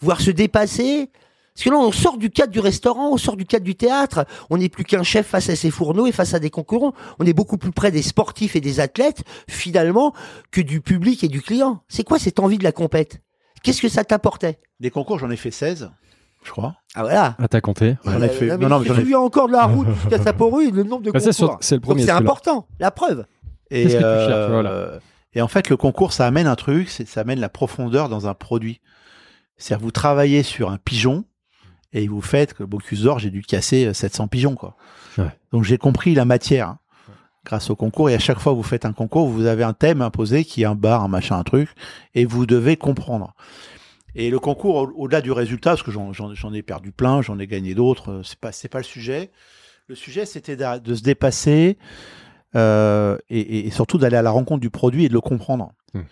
[0.00, 1.10] voir se dépasser.
[1.56, 4.26] Parce que là, on sort du cadre du restaurant, on sort du cadre du théâtre.
[4.50, 6.92] On n'est plus qu'un chef face à ses fourneaux et face à des concurrents.
[7.18, 10.12] On est beaucoup plus près des sportifs et des athlètes, finalement,
[10.50, 11.80] que du public et du client.
[11.88, 13.22] C'est quoi cette envie de la compète?
[13.62, 14.58] Qu'est-ce que ça t'apportait?
[14.80, 15.90] Des concours, j'en ai fait 16,
[16.44, 16.76] je crois.
[16.94, 17.36] Ah voilà.
[17.38, 17.96] À ta compter.
[18.04, 20.22] J'en ai fait- non, non, mais j'en me ai- souviens encore de la route jusqu'à
[20.22, 21.56] Sapporo et le nombre de Bah, c'est concours.
[21.62, 22.02] c'est le Donc premier.
[22.02, 22.20] c'est celui-là.
[22.22, 23.24] important, la preuve.
[23.70, 24.98] Et, Qu'est-ce que tu euh, cherches, voilà.
[25.32, 28.34] Et en fait, le concours, ça amène un truc, ça amène la profondeur dans un
[28.34, 28.80] produit.
[29.56, 31.24] C'est-à-dire, vous travaillez sur un pigeon
[31.92, 34.76] et vous faites que le Bocuse d'Or, j'ai dû casser euh, 700 pigeons, quoi.
[35.18, 35.30] Ouais.
[35.52, 36.78] Donc, j'ai compris la matière hein,
[37.44, 38.10] grâce au concours.
[38.10, 40.62] Et à chaque fois que vous faites un concours, vous avez un thème imposé qui
[40.62, 41.70] est un bar, un machin, un truc,
[42.14, 43.34] et vous devez comprendre.
[44.14, 47.46] Et le concours, au- au-delà du résultat, parce que j'en- ai perdu plein, j'en ai
[47.46, 49.30] gagné d'autres, euh, c'est pas pas le sujet.
[49.88, 51.78] Le sujet, c'était de se dépasser
[52.54, 55.72] euh, et, surtout d'aller à la rencontre du produit et de le comprendre.
[55.94, 56.02] Hmm.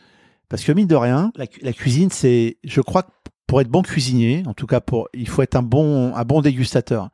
[0.48, 3.10] Parce que mine de rien, la, la cuisine, c'est, je crois que
[3.46, 6.40] pour être bon cuisinier, en tout cas pour, il faut être un bon, un bon
[6.40, 7.11] dégustateur.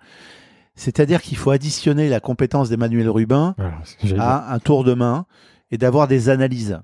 [0.74, 4.20] C'est-à-dire qu'il faut additionner la compétence d'Emmanuel Rubin Voilà, dire.
[4.20, 5.26] à un tour de main
[5.70, 6.78] et d'avoir des analyses.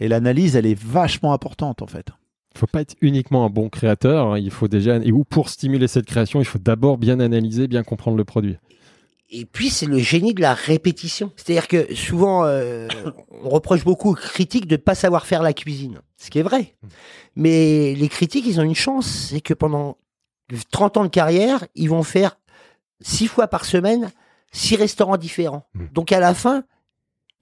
[0.00, 2.08] Et l'analyse, elle est vachement importante en fait.
[2.54, 4.32] Il faut pas être uniquement un bon créateur.
[4.32, 7.68] hein, Il faut déjà, et ou pour stimuler cette création, il faut d'abord bien analyser,
[7.68, 8.56] bien comprendre le produit.
[9.30, 11.32] Et puis, c'est le génie de la répétition.
[11.36, 12.88] C'est-à-dire que souvent, euh,
[13.42, 16.00] on reproche beaucoup aux critiques de ne pas savoir faire la cuisine.
[16.16, 16.74] Ce qui est vrai.
[17.36, 19.28] Mais les critiques, ils ont une chance.
[19.30, 19.98] C'est que pendant
[20.70, 22.38] 30 ans de carrière, ils vont faire
[23.00, 24.10] six fois par semaine,
[24.50, 25.66] six restaurants différents.
[25.74, 25.84] Mm.
[25.92, 26.64] Donc, à la fin,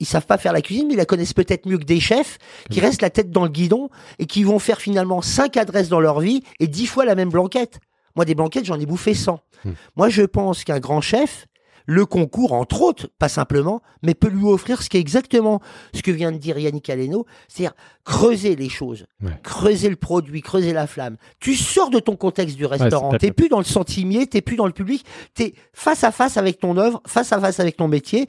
[0.00, 2.38] ils savent pas faire la cuisine, mais ils la connaissent peut-être mieux que des chefs
[2.68, 2.84] qui Mm.
[2.84, 6.20] restent la tête dans le guidon et qui vont faire finalement cinq adresses dans leur
[6.20, 7.78] vie et dix fois la même blanquette.
[8.16, 9.40] Moi, des blanquettes, j'en ai bouffé 100.
[9.64, 9.70] Mm.
[9.96, 11.46] Moi, je pense qu'un grand chef,
[11.86, 15.60] le concours, entre autres, pas simplement, mais peut lui offrir ce qui est exactement
[15.94, 19.30] ce que vient de dire Yannick Aleno, c'est-à-dire creuser les choses, Ouais.
[19.42, 21.16] creuser le produit, creuser la flamme.
[21.40, 24.56] Tu sors de ton contexte du restaurant, c'est t'es plus dans le centimier, t'es plus
[24.56, 27.88] dans le public, t'es face à face avec ton œuvre, face à face avec ton
[27.88, 28.28] métier.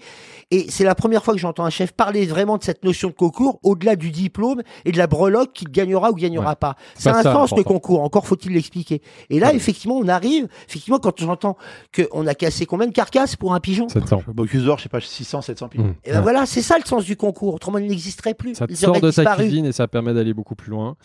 [0.52, 3.14] Et c'est la première fois que j'entends un chef parler vraiment de cette notion de
[3.14, 6.56] concours, au-delà du diplôme et de la breloque qui gagnera ou gagnera Ouais.
[6.56, 6.76] pas.
[6.96, 9.02] C'est pas un ça, sens le concours, encore faut-il l'expliquer.
[9.30, 9.56] Et là, Ouais.
[9.56, 11.58] effectivement, on arrive, effectivement, quand j'entends
[11.96, 14.24] qu'on a cassé combien de carcasses pour un pigeon 700.
[14.28, 15.84] Le Bocuse d'Or, je sais pas, 600, 700 pigeons.
[15.86, 15.94] Mmh.
[16.06, 16.22] et ben Ouais.
[16.22, 17.54] voilà, c'est ça le sens du concours.
[17.56, 18.56] Autrement, il n'existerait plus.
[18.56, 20.96] Ça te Ils sort de ta cuisine et ça permet d'aller beaucoup plus loin.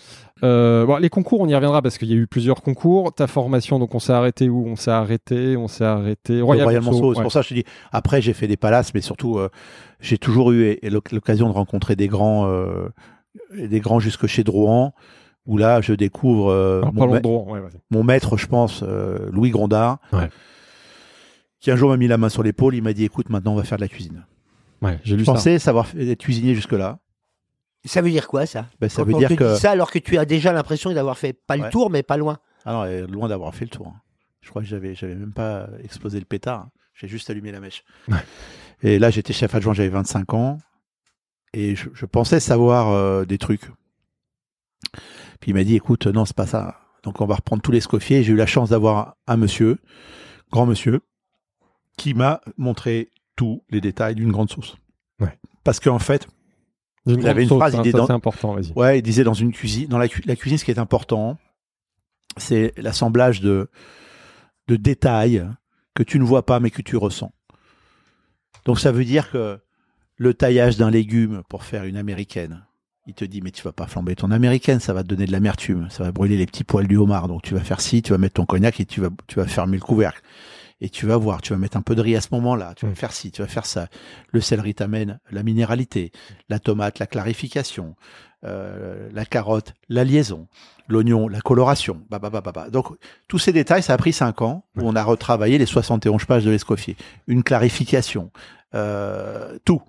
[0.44, 3.12] Euh, bon, les concours, on y reviendra parce qu'il y a eu plusieurs concours.
[3.14, 4.66] Ta formation, donc on s'est arrêté où?
[4.66, 6.40] On s'est arrêté, on s'est arrêté.
[6.40, 7.22] Royal, Royal, Monceau, Monceau, c'est ouais.
[7.24, 7.64] pour ça que je te dis.
[7.92, 9.48] Après, j'ai fait des palaces, mais surtout, euh,
[10.00, 10.78] j'ai toujours eu
[11.12, 12.88] l'occasion de rencontrer des grands, euh,
[13.57, 14.92] des grands jusque chez Drouan,
[15.46, 17.81] où là, je découvre euh, Alors, mon, parlons ma- de droit, ouais, vas-y.
[17.90, 20.28] mon maître, je pense, euh, Louis Grondard, Ouais.
[21.62, 22.75] Qui un jour m'a mis la main sur l'épaule.
[22.75, 24.27] Il m'a dit, écoute, maintenant, on va faire de la cuisine.
[24.83, 26.98] Ouais, j'ai lu Je pensais savoir être cuisinier jusque-là.
[27.85, 28.66] Ça veut dire quoi, ça?
[28.81, 30.53] Ben, ça Quand veut on dire te que dit ça alors que tu as déjà
[30.53, 31.70] l'impression d'avoir fait pas le Ouais.
[31.70, 32.38] tour, mais pas loin.
[32.64, 33.88] Ah non, euh, loin d'avoir fait le tour.
[33.88, 34.01] hein.
[34.40, 36.61] Je crois que j'avais, j'avais même pas explosé le pétard.
[36.61, 36.70] hein.
[36.94, 37.85] J'ai juste allumé la mèche.
[38.83, 40.59] Et là, j'étais chef adjoint, j'avais 25 ans.
[41.55, 43.70] Et je, je pensais savoir euh, des trucs.
[45.40, 46.77] Puis il m'a dit, écoute, non, c'est pas ça.
[47.03, 48.22] Donc on va reprendre tous les scoffiers.
[48.22, 49.79] J'ai eu la chance d'avoir un monsieur,
[50.53, 51.01] grand monsieur,
[51.96, 54.76] qui m'a montré tous les détails d'une grande sauce.
[55.20, 55.38] Ouais.
[55.64, 56.26] Parce qu'en fait,
[57.07, 58.57] Il avait une phrase, hein, il dans- c'est important.
[58.76, 61.37] Ouais, il disait dans une cuisine, dans la, cu- la cuisine, ce qui est important,
[62.37, 63.68] c'est l'assemblage de,
[64.68, 65.46] de détails
[65.94, 67.33] que tu ne vois pas mais que tu ressens.
[68.64, 69.59] Donc ça veut dire que
[70.16, 72.64] le taillage d'un légume pour faire une américaine,
[73.07, 75.33] il te dit mais tu vas pas flamber ton américaine, ça va te donner de
[75.33, 77.26] l'amertume, ça va brûler les petits poils du homard.
[77.26, 79.46] Donc tu vas faire ci, tu vas mettre ton cognac et tu vas tu vas
[79.46, 80.22] fermer le couvercle.
[80.85, 82.87] Et tu vas voir, tu vas mettre un peu de riz à ce moment-là, tu
[82.87, 82.97] vas Mm.
[82.97, 83.87] faire ci, tu vas faire ça.
[84.33, 86.11] Le céleri t'amène la minéralité,
[86.49, 87.95] la tomate, la clarification,
[88.45, 90.49] euh, la carotte, la liaison,
[90.88, 92.03] l'oignon, la coloration.
[92.11, 92.68] Bah, bah, bah, bah, bah.
[92.68, 92.88] Donc,
[93.29, 96.45] tous ces détails, ça a pris cinq ans où on a retravaillé les 71 pages
[96.45, 96.97] de l'Escoffier.
[97.29, 98.33] Une clarification,
[98.75, 99.83] euh, tout.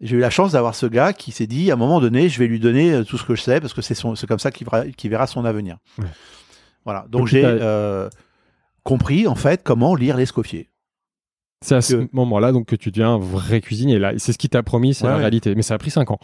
[0.00, 2.38] J'ai eu la chance d'avoir ce gars qui s'est dit, à un moment donné, je
[2.38, 5.10] vais lui donner euh, tout ce que je sais parce que c'est comme ça qu'il
[5.10, 5.76] verra, son avenir.
[5.98, 6.06] Ouais.
[6.86, 7.00] Voilà.
[7.10, 8.08] Donc, Donc, j'ai euh,
[8.86, 10.70] compris, en fait, comment lire l'Escoffier.
[11.64, 13.98] C'est à ce que- moment-là donc que tu deviens un vrai cuisinier.
[13.98, 15.20] Là, c'est ce qui t'a promis, c'est Ouais, la ouais.
[15.22, 15.54] réalité.
[15.54, 16.18] Mais ça a pris 5 ans.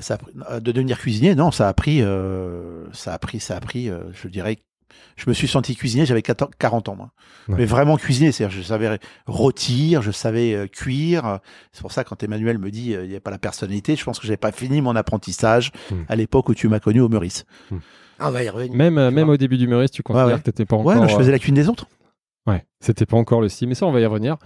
[0.00, 3.40] Ça a pris- euh, de devenir cuisinier, non, ça a pris, euh, ça a pris,
[3.40, 4.58] ça a pris, euh, je dirais,
[5.16, 7.10] je me suis senti cuisinier, j'avais 14 40 ans, moi.
[7.48, 7.54] Ouais.
[7.58, 11.38] Mais vraiment cuisinier, c'est-à-dire, je savais rôtir, je savais cuire.
[11.72, 14.18] C'est pour ça, quand Emmanuel me dit, il n'y a pas la personnalité, je pense
[14.18, 15.94] que j'avais pas fini mon apprentissage Mm.
[16.08, 17.44] à l'époque où tu m'as connu au Meurice.
[18.18, 18.74] Ah, on va y revenir.
[18.76, 20.38] Même, euh, même au début du Meurice, tu considères Ouais, ouais.
[20.38, 20.86] que t'étais pas encore.
[20.86, 21.86] Ouais, non, je euh, faisais la cuisine des autres.
[22.46, 24.36] Ouais, c'était pas encore le style, mais ça, on va y revenir.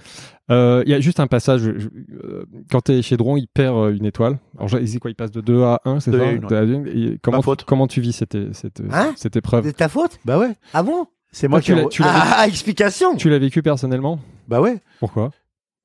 [0.50, 1.60] Euh, Il y a juste un passage.
[1.60, 1.88] je-
[2.24, 4.38] euh, quand tu es chez Dron, il perd euh, une étoile.
[4.56, 6.86] Alors, je- il dit quoi Il passe de 2 à 1, c'est ça une, une.
[6.86, 7.64] Et comment, faute.
[7.64, 11.06] comment tu vis cette, cette, Hein cette épreuve C'est ta faute Bah ouais, Ah bon
[11.32, 11.88] c'est moi Toi, qui.
[11.90, 15.30] tu Ah, explication Tu l'as vécu personnellement Bah ouais, Pourquoi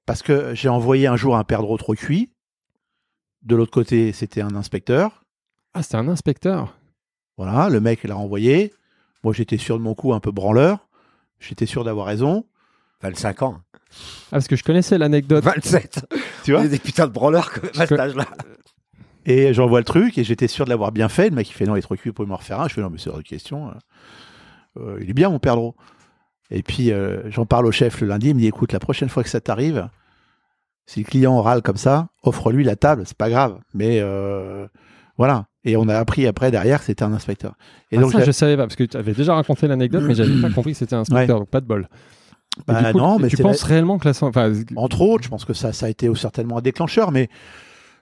[0.08, 2.30] parce que j'ai envoyé un jour un perdreau trop cuit.
[3.43, 5.24] De l'autre côté, c'était un inspecteur.
[5.74, 6.78] Ah, c'était un inspecteur.
[7.38, 8.74] Voilà, le mec l'a renvoyé.
[9.24, 10.88] Moi, j'étais sûr de mon coup, un peu branleur.
[11.39, 12.45] J'étais sûr d'avoir raison.
[13.02, 13.62] 25 ans.
[13.91, 15.43] Ah, parce que je connaissais l'anecdote.
[15.43, 16.06] 27.
[16.43, 18.26] Tu vois Il y a des putins de branleurs à cet âge-là.
[19.26, 21.30] Et j'envoie le truc et j'étais sûr de l'avoir bien fait.
[21.30, 22.67] Le mec il fait non, il est trop cuit pour m'en refaire un.
[22.67, 23.71] Je fais non, mais c'est hors de question.
[24.78, 25.76] Euh, il est bien mon perdreau.
[26.52, 28.30] Et puis euh, j'en parle au chef le lundi.
[28.30, 29.89] Il me dit écoute, la prochaine fois que ça t'arrive,
[30.86, 33.04] si le client râle comme ça, offre-lui la table.
[33.08, 33.60] C'est pas grave.
[33.74, 34.67] Mais euh,
[35.17, 35.48] voilà.
[35.65, 37.56] Et on a appris après derrière que c'était un inspecteur.
[37.91, 40.13] Et Ah, donc ça, je savais pas, parce que tu avais déjà raconté l'anecdote, mais
[40.15, 41.89] j'avais pas compris que c'était un inspecteur, donc pas de bol.
[42.67, 45.54] Bah coup, non, mais tu penses réellement que la enfin, Entre autres, je pense que
[45.54, 47.28] ça, ça a été certainement un déclencheur, mais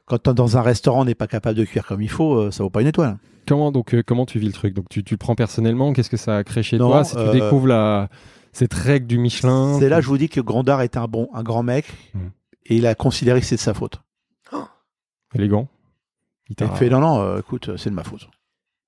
[0.06, 2.52] quand t'es dans un restaurant, on n'est pas capable de cuire comme il faut, euh,
[2.52, 3.17] ça vaut pas une étoile.
[3.47, 4.73] comment donc euh, comment tu vis le truc?
[4.76, 5.93] Donc tu, tu le prends personnellement?
[5.93, 7.04] Qu'est-ce que ça a créé chez Non, toi?
[7.04, 8.10] Si tu euh, découvres la
[8.52, 11.41] cette règle du Michelin, C'est là, je vous dis que Grandard est un bon, un
[11.41, 12.19] grand mec, Mm.
[12.67, 14.02] et il a considéré que c'est de sa faute.
[15.34, 15.67] élégant.
[16.49, 18.27] Il t'a- fait non, non, euh, écoute, c'est de ma faute.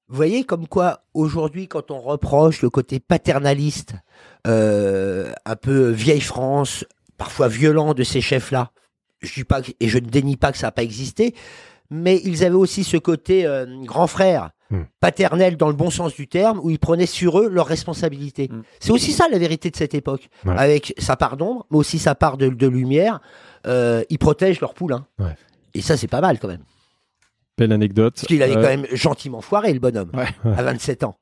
[0.08, 3.96] Vous voyez comme quoi aujourd'hui quand on reproche le côté paternaliste,
[4.46, 6.86] euh, un peu vieille France,
[7.18, 8.72] parfois violent de ces chefs-là,
[9.22, 11.34] je dis pas que- et je ne dénie pas que ça n'a pas existé,
[11.90, 14.82] mais ils avaient aussi ce côté euh, grand frère, Hmm.
[15.00, 18.50] paternel dans le bon sens du terme, où ils prenaient sur eux leurs responsabilités.
[18.52, 18.64] Hmm.
[18.80, 20.56] C'est aussi ça la vérité de cette époque, Ouais.
[20.58, 23.22] avec sa part d'ombre, mais aussi sa part de, de lumière.
[23.68, 25.06] Euh, ils protègent leurs poulains.
[25.20, 25.36] Ouais.
[25.76, 26.64] Et ça, c'est pas mal quand même.
[27.58, 28.16] Belle anecdote.
[28.16, 30.28] Parce qu'il avait Euh, quand même gentiment foiré, le bonhomme, Ouais.
[30.58, 31.16] à 27 ans.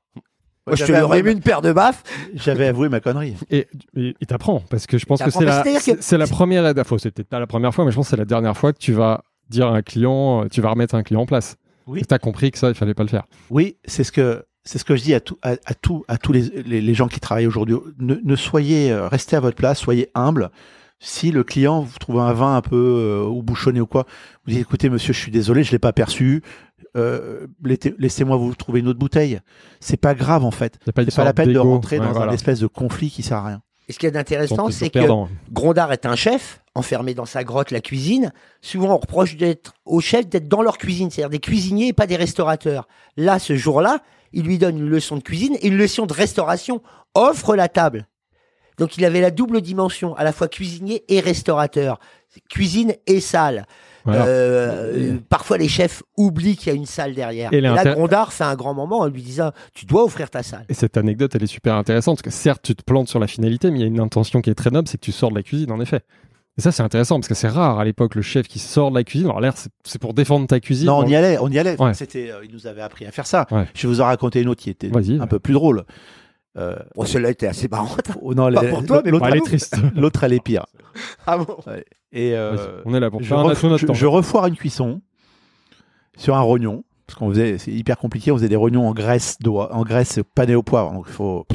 [0.66, 2.04] Moi, je te l'aurais mis une paire de baffes.
[2.36, 3.36] j'avais avoué ma connerie.
[3.50, 3.68] Et
[3.98, 6.64] et t'apprends parce que je pense que c'est la c'est-à-dire c'est que- c'est la première
[6.80, 8.72] enfin, c'est peut-être pas la première fois mais je pense que c'est la dernière fois
[8.72, 11.58] que tu vas dire à un client euh, tu vas remettre un client en place.
[11.86, 12.02] Oui.
[12.08, 13.26] Tu as compris que ça il fallait pas le faire.
[13.50, 16.18] Oui, c'est ce que c'est ce que je dis à tout, à, à tout, à
[16.18, 17.76] tous les, les, les gens qui travaillent aujourd'hui.
[18.00, 20.50] Ne, ne soyez, euh, restez à votre place, soyez humble.
[21.06, 24.06] Si le client vous trouve un vin un peu euh, ou bouchonné ou quoi,
[24.46, 26.42] vous dites écoutez monsieur, je suis désolé, je l'ai pas perçu.
[26.96, 29.40] Euh, laissez- Laissez-moi vous trouver une autre bouteille.
[29.82, 30.80] C'est pas grave en fait.
[30.88, 32.32] A pas une C'est pas la peine de rentrer Ouais, dans voilà.
[32.32, 33.62] un espèce de conflit qui sert à rien.
[33.90, 35.00] Et ce qui est intéressant, c'est que.
[35.52, 38.32] Grondard est un chef, enfermé dans sa grotte, la cuisine.
[38.62, 42.08] Souvent, on reproche d'être aux chefs d'être dans leur cuisine, c'est-à-dire des cuisiniers et pas
[42.08, 42.88] des restaurateurs.
[43.18, 44.00] Là, ce jour-là,
[44.32, 46.82] il lui donne une leçon de cuisine et une leçon de restauration.
[47.14, 48.08] Offre la table.
[48.78, 52.00] Donc, il avait la double dimension, à la fois cuisinier et restaurateur.
[52.50, 53.66] Cuisine et salle.
[54.06, 54.26] Voilà.
[54.26, 57.54] Euh, parfois, les chefs oublient qu'il y a une salle derrière.
[57.54, 60.44] Et Et, là, Grondard fait un grand moment en lui disant Tu dois offrir ta
[60.44, 60.66] salle.
[60.68, 63.28] Et cette anecdote, elle est super intéressante parce que certes, tu te plantes sur la
[63.28, 65.30] finalité, mais il y a une intention qui est très noble, c'est que tu sors
[65.30, 66.02] de la cuisine, en effet.
[66.58, 68.96] Et ça, c'est intéressant parce que c'est rare à l'époque le chef qui sort de
[68.96, 69.28] la cuisine.
[69.28, 70.88] Alors l'air, c'est- pour défendre ta cuisine.
[70.88, 71.82] Non, on y allait, on y allait.
[71.82, 71.94] Ouais.
[71.94, 73.48] C'était, euh, il nous avait appris à faire ça.
[73.52, 73.66] Ouais.
[73.74, 75.84] Je vais vous en raconter une autre qui était un peu plus drôle.
[76.58, 78.12] Euh, Bon, celle-là était assez marrante.
[78.22, 79.76] oh non, Pas pour toi, mais l'autre, elle est triste.
[79.96, 80.66] l'autre, elle est pire.
[81.26, 81.58] Ah bon
[82.12, 83.94] Et euh, on est là pour je, faire un ref- je- temps.
[83.96, 85.02] je refoire une cuisson
[86.18, 88.32] sur un rognon parce qu'on faisait, c'est hyper compliqué.
[88.32, 90.92] On faisait des rognons en graisse d'oie, en graisse panée au poivre.
[90.94, 91.48] Donc il faut,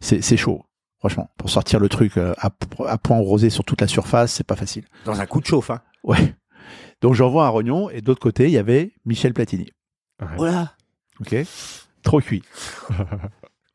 [0.00, 0.62] c'est, c'est chaud.
[0.98, 2.50] Franchement, pour sortir le truc euh, à,
[2.86, 4.84] à point rosé sur toute la surface, c'est pas facile.
[5.06, 5.80] Dans un coup de chauffe, hein.
[6.04, 6.34] Ouais.
[7.00, 9.70] Donc j'envoie un rognon et de l'autre côté, il y avait Michel Platini.
[10.36, 10.74] Voilà.
[11.20, 11.34] Ok.
[12.02, 12.42] Trop cuit.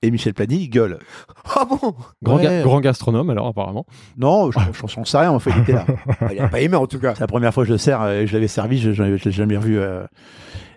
[0.06, 1.00] Et Michel Platini, il gueule.
[1.58, 2.62] Ah bon Grand, ga- Ouais.
[2.64, 3.86] grand gastronome, alors, apparemment.
[4.18, 5.86] Non, je j'en sais rien, en fait, il était là.
[6.32, 7.14] Il a pas aimé en tout cas.
[7.16, 9.32] C'est la première fois que je le sers, euh, je l'avais servi, je ne l'ai
[9.32, 9.78] jamais revu.
[9.80, 10.06] euh,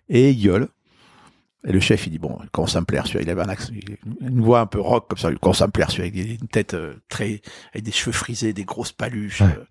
[0.08, 0.68] et il gueule.
[1.68, 3.22] Et le chef, il dit, bon, il commence à me plaire, celui-là.
[3.24, 3.72] Il avait un accent,
[4.22, 6.08] une voix un peu rock, comme ça, il commence à me plaire, celui-là.
[6.24, 7.42] avec une tête euh, très,
[7.74, 9.48] avec des cheveux frisés, des grosses paluches, Ouais.
[9.48, 9.64] euh,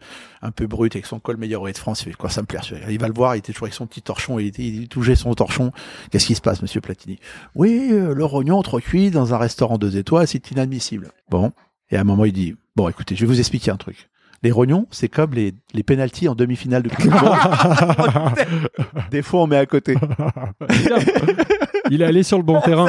[0.44, 2.02] un peu brut, avec son col meilleur de France.
[2.02, 2.92] Il fait, quoi, ça me plaire, celui-là.
[2.92, 5.16] Il va le voir, il était toujours avec son petit torchon, il, était, il touchait
[5.16, 5.72] son torchon.
[6.12, 7.18] Qu'est-ce qui se passe, monsieur Platini?
[7.56, 11.10] Oui, euh, le rognon trop cuit dans un restaurant deux étoiles, c'est inadmissible.
[11.30, 11.52] Bon.
[11.90, 14.08] Et à un moment, il dit, bon, écoutez, je vais vous expliquer un truc.
[14.44, 17.22] Les rognons, c'est comme les, les pénalties en demi-finale de Coupe du Monde.
[19.12, 19.96] Des fois, on met à côté.
[21.90, 22.88] Il est allé sur le bon terrain.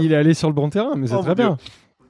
[0.00, 1.56] Il est allé sur le bon terrain, mais c'est Oh, très bien.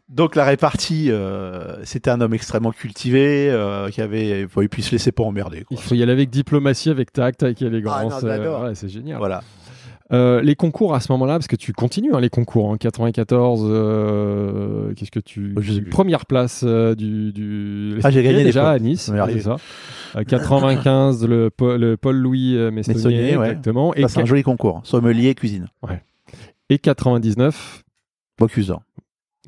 [0.09, 4.93] Donc la répartie, euh, c'était un homme extrêmement cultivé, euh, qui avait, il puisse se
[4.93, 5.65] laisser pas emmerder.
[5.65, 5.77] quoi.
[5.77, 8.13] Il faut y aller avec diplomatie, avec tact, avec élégance.
[8.23, 9.19] Ah euh, ouais, c'est génial.
[9.19, 9.43] Voilà.
[10.13, 13.63] Euh, les concours à ce moment-là, parce que tu continues hein, les concours en 94.
[13.65, 15.91] euh, Qu'est-ce que tu Je sais plus.
[15.91, 19.57] première place euh, du, du Ah, j'ai gagné déjà à Nice, c'est ça.
[20.17, 23.47] Euh, 95 le, Paul- le Paul Louis euh, Messonnier, Messonnier, ouais.
[23.49, 24.83] exactement, et, Ça, c'est un joli concours.
[24.85, 25.69] Sommelier, cuisine.
[26.69, 27.83] et 99
[28.39, 28.75] Bocuse.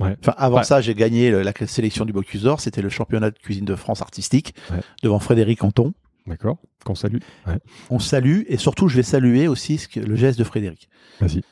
[0.01, 0.17] Ouais.
[0.21, 0.65] Enfin, avant Ouais.
[0.65, 2.49] ça, j'ai gagné le- la sélection du Bocuse.
[2.59, 4.79] C'était le championnat de cuisine de France artistique Ouais.
[5.03, 5.93] devant Frédéric Anton.
[6.27, 7.19] D'accord, qu'on salue.
[7.47, 7.59] Ouais.
[7.91, 10.89] On salue et surtout, je vais saluer aussi ce que- le geste de Frédéric.
[11.21, 11.43] Vas-y.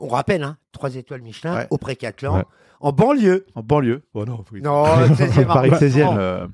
[0.00, 1.66] On rappelle, hein, 3 étoiles Michelin Ouais.
[1.70, 2.44] au Précathlon, Ouais.
[2.80, 3.46] en banlieue.
[3.54, 4.02] En banlieue.
[4.14, 4.60] Oh non, oui.
[4.62, 5.78] Non, 16e Paris arrondissement.
[5.78, 6.18] 16e.
[6.18, 6.46] euh,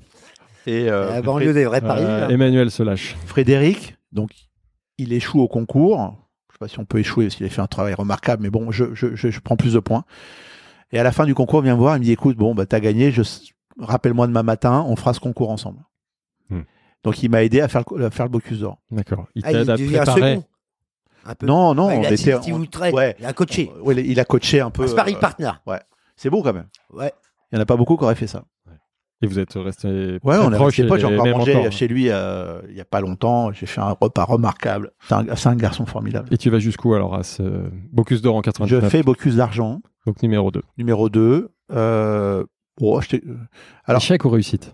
[0.67, 2.03] et euh, La banlieue des vrais Paris.
[2.05, 2.27] Euh.
[2.29, 3.15] Emmanuel se lâche.
[3.25, 4.31] Frédéric, donc,
[4.97, 6.15] il échoue au concours.
[6.49, 8.49] Je sais pas si on peut échouer parce qu'il a fait un travail remarquable, mais
[8.51, 10.03] bon, je, je, je, je prends plus de points.
[10.91, 12.53] Et à la fin du concours, il vient me voir, il me dit, écoute, bon,
[12.53, 13.21] bah, t'as gagné, je,
[13.79, 15.79] rappelle-moi demain matin, on fera ce concours ensemble.
[17.03, 18.77] Donc il m'a aidé à faire le, à faire le Bocuse d'Or.
[18.91, 19.27] D'accord.
[19.35, 20.35] Il Ah, il t'aide à préparer.
[20.35, 20.43] second.
[21.25, 21.45] Un peu.
[21.45, 22.33] Non, non, Ouais, on il a était.
[22.35, 23.15] On- ouais.
[23.19, 23.71] Il a coaché.
[23.83, 24.83] Ouais, il a coaché un peu.
[24.83, 25.51] Un sparring euh, partner.
[26.15, 26.67] C'est beau quand même.
[26.93, 27.11] Ouais.
[27.51, 28.43] Il n'y en a pas beaucoup qui auraient fait ça.
[29.23, 29.87] Et vous êtes resté
[30.23, 30.99] Ouais, on est resté potes.
[30.99, 31.71] J'ai encore mangé encore.
[31.71, 33.51] chez lui euh, il n'y a pas longtemps.
[33.51, 34.91] J'ai fait un repas remarquable.
[35.07, 36.27] C'est un, garçon formidable.
[36.31, 37.43] Et tu vas jusqu'où alors à ce
[37.91, 40.63] Bocuse d'or en Je 99 fais Bocuse d'argent, Donc numéro 2.
[40.79, 41.51] numéro 2.
[41.71, 42.43] Euh,
[42.79, 43.23] oh, je t'ai-
[43.85, 44.73] alors- Échec ou réussite?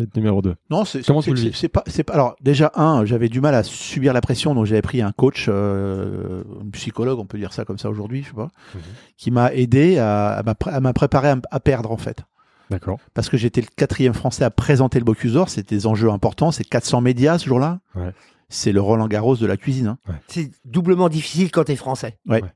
[0.00, 0.54] D'être numéro 2.
[0.70, 2.14] non, c'est Comment c'est- tu le vis c'est- c'est pas, c'est pas.
[2.14, 5.46] Alors déjà un, j'avais du mal à subir la pression, donc j'avais pris un coach,
[5.48, 8.80] euh, un psychologue, on peut dire ça comme ça aujourd'hui, je sais pas, Mhm.
[9.16, 12.22] qui m'a aidé à, à m'appré- à m'appréparer à, à perdre en fait.
[12.70, 12.98] D'accord.
[13.14, 15.48] parce que j'étais le quatrième français à présenter le Bocuse d'Or.
[15.48, 16.52] C'était des enjeux importants.
[16.52, 17.80] C'est 400 médias ce jour-là.
[17.96, 18.12] Ouais.
[18.48, 19.88] C'est le Roland Garros de la cuisine.
[19.88, 19.98] hein.
[20.28, 22.16] C'est doublement difficile quand t'es français.
[22.28, 22.40] Ouais.
[22.42, 22.48] Ouais.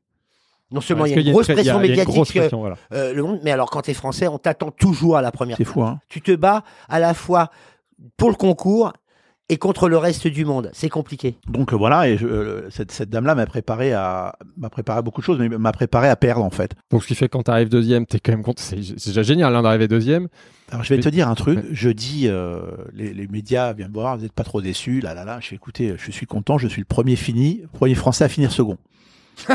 [0.75, 2.77] Non seulement il y a une grosse pression médiatique, grosse euh, pression, voilà.
[2.93, 5.57] euh, le monde, mais alors quand t'es français, on t'attend toujours à la première.
[5.57, 5.83] C'est fou.
[5.83, 6.01] Hein.
[6.09, 7.51] Tu te bats à la fois
[8.17, 8.93] pour le concours
[9.51, 10.71] et contre le reste du monde.
[10.73, 11.37] C'est compliqué.
[11.49, 15.03] Donc euh, voilà, et je- euh, cette, cette dame-là m'a préparé à m'a préparé à
[15.03, 16.73] beaucoup de choses, mais m'a préparé à perdre en fait.
[16.91, 18.63] Donc ce qui fait que quand tu arrives deuxième, t'es quand même content.
[18.63, 20.29] C'est déjà génial hein, d'arriver deuxième.
[20.71, 21.59] Alors je vais Mais- te dire un truc.
[21.59, 21.65] Ouais.
[21.73, 22.63] Je dis, euh,
[22.95, 25.39] les, les médias viennent me voir, vous n'êtes pas trop déçus, là là là.
[25.41, 25.59] Je fais
[25.99, 28.79] je suis content, je suis le premier fini, premier français à finir second.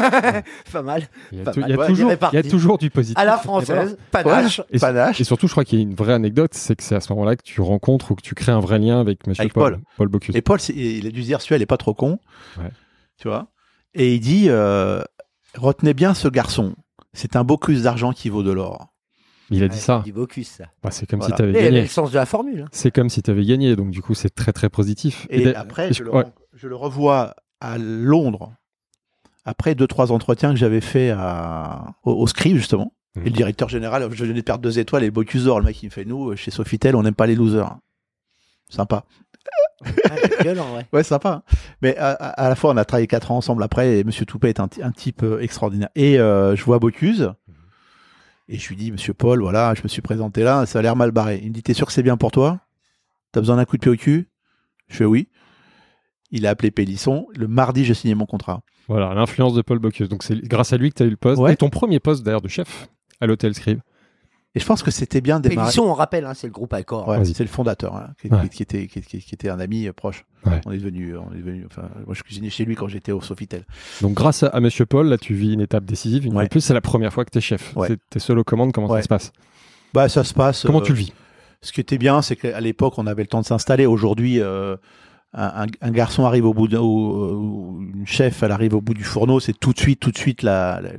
[0.71, 1.03] pas mal.
[1.31, 1.69] Il y a, Pas tou- mal.
[1.69, 2.35] il y a Ouais, toujours, il est réparti.
[2.37, 3.17] il y a toujours du positif.
[3.17, 4.61] À la française, panache.
[4.71, 5.21] Et, Panache.
[5.21, 7.11] et surtout, je crois qu'il y a une vraie anecdote, c'est que c'est à ce
[7.13, 9.73] moment-là que tu rencontres ou que tu crées un vrai lien avec Monsieur Avec Paul,
[9.73, 9.81] Paul.
[9.97, 10.35] Paul Bocuse.
[10.35, 12.19] Et Paul, il a dû dire, celui-là, il est pas trop con.
[12.57, 12.69] Ouais.
[13.17, 13.47] Tu vois?
[13.93, 15.01] Et il dit, euh,
[15.57, 16.75] retenez bien ce garçon.
[17.13, 18.93] C'est un Bocuse d'argent qui vaut de l'or.
[19.51, 20.03] Il a dit Ouais, ça.
[20.43, 20.65] Ça.
[20.83, 21.35] Bah, c'est comme Voilà.
[21.35, 21.81] si tu avais il gagné.
[21.81, 22.61] le sens de la formule.
[22.61, 22.69] hein.
[22.71, 23.75] C'est comme si tu avais gagné.
[23.75, 25.25] Donc du coup, c'est très très positif.
[25.31, 26.21] Et après, et je le, ouais.
[26.23, 28.53] ren- je le revois à Londres,
[29.49, 32.93] après deux, trois entretiens que j'avais fait à, au, au Scribe, justement.
[33.15, 33.21] Mhm.
[33.23, 35.59] Et le directeur général, je venais de perdre deux étoiles et le Bocuse d'or.
[35.59, 37.75] Le mec, il me fait, nous, chez Sofitel, on n'aime pas les losers.
[38.69, 39.03] Sympa.
[39.83, 39.91] Ouais,
[40.41, 40.85] violent, ouais.
[40.93, 41.41] Ouais, sympa.
[41.47, 41.55] hein.
[41.81, 44.25] Mais à, à- à la fois, on a travaillé quatre ans ensemble après et Monsieur
[44.25, 45.89] Toupet est un, type euh, extraordinaire.
[45.95, 47.31] Et euh, je vois Bocuse
[48.47, 50.95] et je lui dis, Monsieur Paul, voilà, je me suis présenté là, ça a l'air
[50.95, 51.39] mal barré.
[51.43, 52.59] Il me dit, t'es sûr que c'est bien pour toi?
[53.31, 54.27] T'as besoin d'un coup de pied au cul?
[54.87, 55.29] Je fais oui.
[56.31, 57.27] Il a appelé Pélisson.
[57.35, 58.61] Le mardi, j'ai signé mon contrat.
[58.89, 60.09] Voilà, l'influence de Paul Bocuse.
[60.09, 61.41] Donc c'est grâce à lui que tu as eu le poste.
[61.41, 61.53] Ouais.
[61.53, 62.89] Et ton premier poste d'ailleurs de chef
[63.21, 63.79] à l'hôtel Scribe.
[64.55, 65.67] Et je pense que c'était bien de démarrer.
[65.67, 67.07] Pélisson, on rappelle, hein, c'est le groupe Accor.
[67.07, 68.49] Ouais, c'est le fondateur, hein, qui, Ouais.
[68.49, 70.25] qui était, qui, qui- qui était un ami euh, proche.
[70.43, 70.59] Ouais.
[70.65, 71.65] On est devenu, on est devenu.
[71.67, 73.63] Enfin, moi, je cuisinais chez lui quand j'étais au Sofitel.
[74.01, 76.25] Donc grâce à, à Monsieur Paul, là tu vis une étape décisive.
[76.25, 77.75] Une de plus, c'est la première fois que tu es chef.
[77.75, 77.89] Ouais.
[77.89, 78.71] C'est- T'es seul aux commandes.
[78.73, 78.97] Comment Ouais.
[78.99, 79.31] ça se passe?
[79.93, 80.63] Bah, ça se passe.
[80.65, 81.13] Comment euh, tu le vis?
[81.61, 83.85] Ce qui était bien, c'est qu'à l'époque, on avait le temps de s'installer.
[83.85, 84.77] Aujourd'hui, euh,
[85.33, 89.39] un, garçon arrive au bout ou, ou une chef, elle arrive au bout du fourneau,
[89.39, 90.97] c'est tout de suite, tout de suite la- la- la-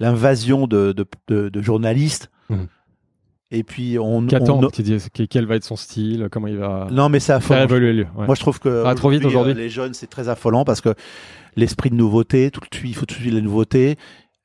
[0.00, 2.30] l'invasion de, de, de- de journalistes.
[2.50, 2.66] Mhm.
[3.50, 4.68] Et puis on, Qu'attend on-
[5.28, 8.26] quel va être son style Comment il va non mais ça faire évoluer ouais.
[8.26, 9.52] Moi, je trouve que Ah, trop vite aujourd'hui.
[9.52, 10.94] euh, les jeunes, c'est très affolant parce que
[11.54, 13.96] l'esprit de nouveauté, tout de suite, il faut tout de suite les nouveautés.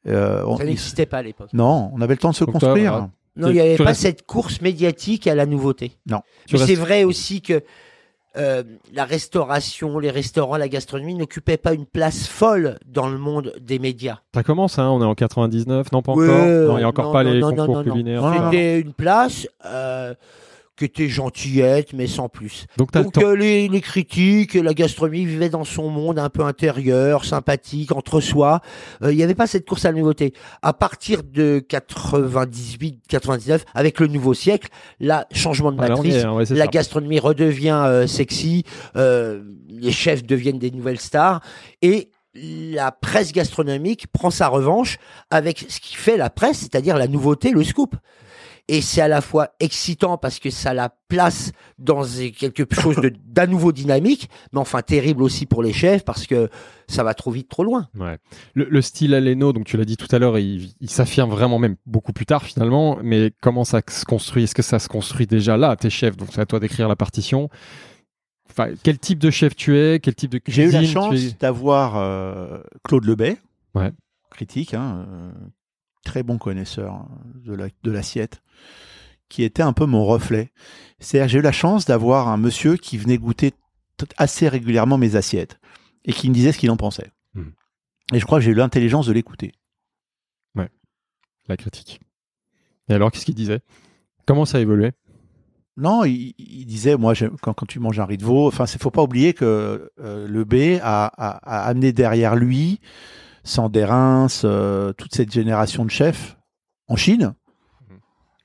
[0.07, 1.49] Euh, on- Ça n'existait pas à l'époque.
[1.53, 2.91] non, on avait le temps de se Donc toi, construire.
[2.91, 3.09] voilà.
[3.37, 5.93] Non, il n'y avait tu pas restes- cette course médiatique à la nouveauté.
[6.05, 6.21] Non.
[6.45, 7.63] Tu Mais c'est restes- vrai aussi que
[8.37, 8.63] euh,
[8.93, 13.79] la restauration, les restaurants, la gastronomie n'occupaient pas une place folle dans le monde des
[13.79, 14.19] médias.
[14.35, 16.45] Ça commence, hein, on est en 99, non pas Ouais, encore?
[16.45, 18.23] Non, il n'y a encore non, pas non, les concours culinaires.
[18.51, 20.13] C'était une place euh,
[20.79, 22.65] qui était gentillette, mais sans plus.
[22.77, 27.25] Donc le euh, les, les critiques, la gastronomie vivait dans son monde un peu intérieur,
[27.25, 28.61] sympathique, entre soi.
[29.03, 30.33] Euh, Il n'y avait pas cette course à la nouveauté.
[30.61, 34.69] À partir de 98-99, avec le nouveau siècle,
[34.99, 36.71] là, changement de y matrice, est, ouais, c'est la ça.
[36.71, 38.63] gastronomie redevient euh, sexy,
[38.95, 41.41] euh, les chefs deviennent des nouvelles stars,
[41.81, 44.97] et la presse gastronomique prend sa revanche
[45.29, 47.95] avec ce qui fait la presse, c'est-à-dire la nouveauté, le scoop.
[48.71, 52.03] Et c'est à la fois excitant parce que ça la place dans
[52.37, 56.49] quelque chose de- d'un nouveau dynamique, mais enfin terrible aussi pour les chefs parce que
[56.87, 57.87] ça va trop vite, trop loin.
[57.97, 58.19] Ouais.
[58.53, 61.57] Le, le style Aleno, donc tu l'as dit tout à l'heure, il, il s'affirme vraiment
[61.57, 64.43] même beaucoup plus tard finalement, mais comment ça se construit?
[64.43, 66.95] Est-ce que ça se construit déjà là T'es chef, donc c'est à toi d'écrire la
[66.95, 67.49] partition.
[68.51, 69.99] Enfin, quel type de chef tu es?
[69.99, 71.35] Quel type de J'ai eu la chance es?
[71.39, 73.37] d'avoir euh, Claude Lebet,
[73.73, 73.91] Ouais.
[74.31, 75.31] critique, hein, euh,
[76.03, 77.09] très bon connaisseur hein,
[77.43, 78.41] de la- de l'assiette,
[79.29, 80.51] qui était un peu mon reflet.
[80.99, 83.53] C'est-à-dire j'ai eu la chance d'avoir un monsieur qui venait goûter
[84.17, 85.59] assez régulièrement mes assiettes
[86.05, 87.11] et qui me disait ce qu'il en pensait.
[87.35, 87.51] Mhm.
[88.13, 89.51] Et je crois que j'ai eu l'intelligence de l'écouter.
[91.47, 91.99] la critique.
[92.89, 93.61] Et alors, qu'est-ce qu'il disait?
[94.27, 94.91] Comment ça a évolué?
[95.77, 98.79] Non, il, il disait, moi, quand, quand tu manges un riz de veau, enfin, il
[98.79, 102.79] faut pas oublier que euh, le B a, a- a amené derrière lui
[103.43, 106.37] Sandérins, euh, toute cette génération de chefs
[106.87, 107.33] en Chine.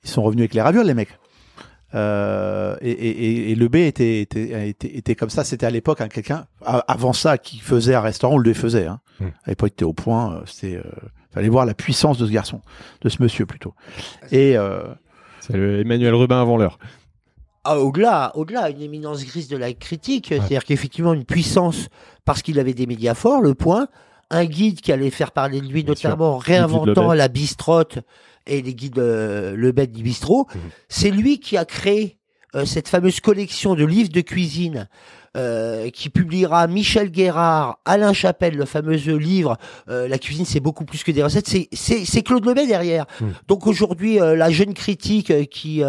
[0.02, 1.18] Ils sont revenus avec les ravioles, les mecs.
[1.94, 5.44] Euh, et, et- et- et le B était, était, était, était comme ça.
[5.44, 8.86] C'était à l'époque un quelqu'un avant ça qui faisait un restaurant, on le faisait.
[8.86, 9.00] Hein.
[9.20, 9.28] Hmm.
[9.44, 10.34] À l'époque, il était au point.
[10.34, 10.82] euh, C'était, euh,
[11.32, 12.60] fallait voir la puissance de ce garçon,
[13.02, 13.74] de ce monsieur plutôt.
[14.32, 14.82] Et euh,
[15.40, 16.78] C'est le Emmanuel Rubin avant l'heure.
[17.62, 21.88] Ah, au-delà, au-delà, une éminence grise de la critique, c'est-à-dire qu'effectivement une puissance
[22.24, 23.86] parce qu'il avait des médias forts, le point,
[24.34, 27.98] un guide qui allait faire parler de lui, Bien notamment de réinventant la bistrotte
[28.46, 30.46] et les guides euh, le bête du bistrot.
[30.54, 30.60] Mhm.
[30.88, 32.18] C'est lui qui a créé
[32.54, 34.88] euh, cette fameuse collection de livres de cuisine.
[35.36, 39.56] euh, qui publiera Michel Guérard, Alain Chapelle, le fameux livre
[39.88, 41.48] euh, La cuisine, c'est beaucoup plus que des recettes.
[41.48, 43.06] C'est- Claude Lebet derrière.
[43.20, 43.32] Mhm.
[43.48, 45.82] Donc aujourd'hui, la jeune critique qui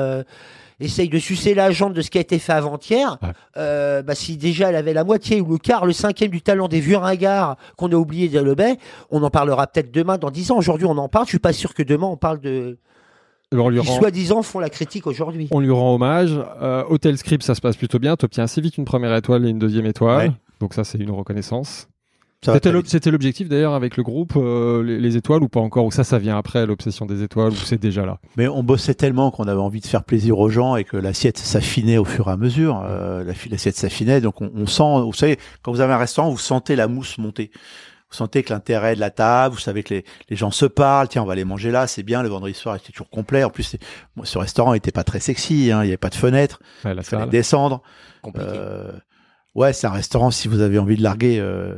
[0.80, 3.30] essaye de sucer la jambe de ce qui a été fait avant-hier, Ouais.
[3.58, 6.68] euh, bah, si déjà elle avait la moitié ou le quart, le cinquième du talent
[6.68, 8.78] des vieux ringards qu'on a oublié de Lebet,
[9.12, 10.58] on en parlera peut-être demain, dans dix ans.
[10.58, 11.26] Aujourd'hui, on en parle.
[11.26, 12.78] Je suis pas sûr que demain on parle de
[13.52, 15.48] qui rend, soi-disant font la critique aujourd'hui.
[15.52, 16.32] on lui rend hommage.
[16.62, 18.16] Euh, Hotel Script, ça se passe plutôt bien.
[18.18, 20.30] Tu obtiens assez vite une première étoile et une deuxième étoile.
[20.30, 20.36] Ouais.
[20.60, 21.88] Donc ça, c'est une reconnaissance.
[22.88, 26.04] C'était l'objectif d'ailleurs avec le groupe, euh, les, les étoiles ou pas encore Ou ça,
[26.04, 28.20] ça vient après l'obsession des étoiles ou c'est déjà là?
[28.38, 31.38] Mais on bossait tellement qu'on avait envie de faire plaisir aux gens et que l'assiette
[31.38, 32.84] s'affinait au fur et à mesure.
[32.88, 35.02] Euh, l'assiette s'affinait, donc on, on sent.
[35.06, 37.52] Vous savez, quand vous avez un restaurant, vous sentez la mousse monter.
[38.12, 41.08] Vous sentez que l'intérêt de la table, vous savez que les, les gens se parlent.
[41.10, 42.22] Tiens, on va aller manger là, c'est bien.
[42.24, 43.44] Le vendredi soir était toujours complet.
[43.44, 43.76] En plus,
[44.24, 45.72] ce restaurant était pas très sexy.
[45.72, 46.60] hein, Il n'y avait pas de fenêtre.
[46.86, 47.30] Ouais, Il fallait salle.
[47.30, 47.82] descendre.
[48.22, 48.48] Compliqué.
[48.52, 48.92] Euh,
[49.56, 50.30] ouais, c'est un restaurant.
[50.32, 51.74] Si vous avez envie de larguer, euh,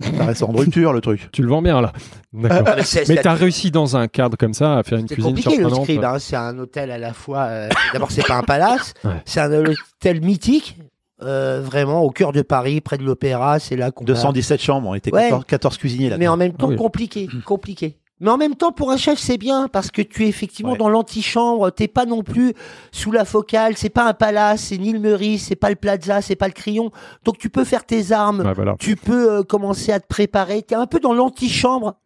[0.00, 1.28] un restaurant de rupture, le truc.
[1.32, 1.92] Tu le vends bien là.
[2.32, 2.62] D'accord.
[2.66, 4.98] Ah, mais c'est- Mais c'est- tu as réussi dans un cadre comme ça à faire
[4.98, 5.84] une C'est cuisine compliqué le surprenante.
[5.84, 6.18] scribe, hein.
[6.18, 7.42] c'est un hôtel à la fois.
[7.44, 9.12] euh, D'abord, c'est pas un palace, Ouais.
[9.24, 10.76] c'est un hôtel mythique,
[11.22, 13.58] euh, vraiment au cœur de Paris, près de l'opéra.
[13.60, 14.04] C'est là qu'on.
[14.04, 15.22] a- 217 chambres, on était Ouais.
[15.28, 16.18] 14, 14 cuisiniers là.
[16.18, 16.76] Mais en même temps, Ah oui.
[16.76, 17.98] compliqué, compliqué.
[18.22, 20.78] Mais en même temps, pour un chef, c'est bien parce que tu es effectivement Ouais.
[20.78, 21.70] dans l'antichambre.
[21.72, 22.54] T'es pas non plus
[22.92, 23.76] sous la focale.
[23.76, 26.52] C'est pas un palace, c'est ni le Meurice, c'est pas le Plaza, c'est pas le
[26.54, 26.90] Crillon.
[27.24, 28.40] Donc tu peux faire tes armes.
[28.40, 28.76] Ouais, voilà.
[28.78, 30.62] Tu peux euh, commencer à te préparer.
[30.62, 31.96] T'es un peu dans l'antichambre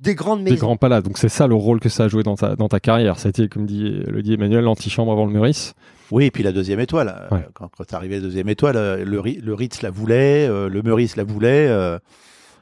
[0.00, 0.66] des grandes Des maisons.
[0.66, 1.02] grands palaces.
[1.04, 3.18] Donc c'est ça le rôle que ça a joué dans ta, dans ta carrière.
[3.18, 5.74] C'était, comme dit, le dit Emmanuel, l'antichambre avant le Meurice.
[6.10, 7.28] Oui, et puis la deuxième étoile.
[7.30, 7.46] Ouais.
[7.52, 11.16] Quand, quand arrivé la deuxième étoile, euh, le, le Ritz la voulait, euh, le Meurice
[11.16, 11.66] la voulait.
[11.68, 11.98] euh,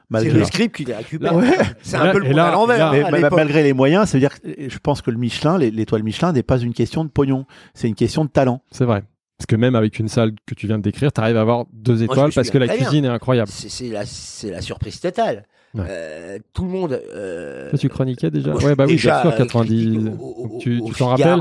[0.09, 1.35] C'est malgré, le script qui les récupère.
[1.35, 1.51] Ouais.
[1.81, 2.75] C'est un là- peu le là- à l'envers.
[2.75, 3.33] et là- mais à ma- l'époque.
[3.39, 6.31] malgré les moyens, ça veut dire que euh, je pense que le Michelin, l'étoile Michelin
[6.31, 8.61] n'est pas une question de pognon, c'est une question de talent.
[8.71, 9.03] C'est vrai.
[9.37, 11.65] Parce que même avec une salle que tu viens de décrire, tu arrives à avoir
[11.73, 13.49] deux étoiles parce que la cuisine est incroyable.
[13.53, 15.43] C'est c'est la, c'est la surprise totale.
[15.73, 15.83] Ouais.
[15.87, 16.93] Euh, tout le monde.
[17.13, 19.43] euh, Toi, tu chroniquais déjà moi, je Ouais, suis bah oui, déjà, bien sûr, euh,
[19.43, 19.85] 90.
[19.91, 21.39] critique au- au- tu t'en rappelles.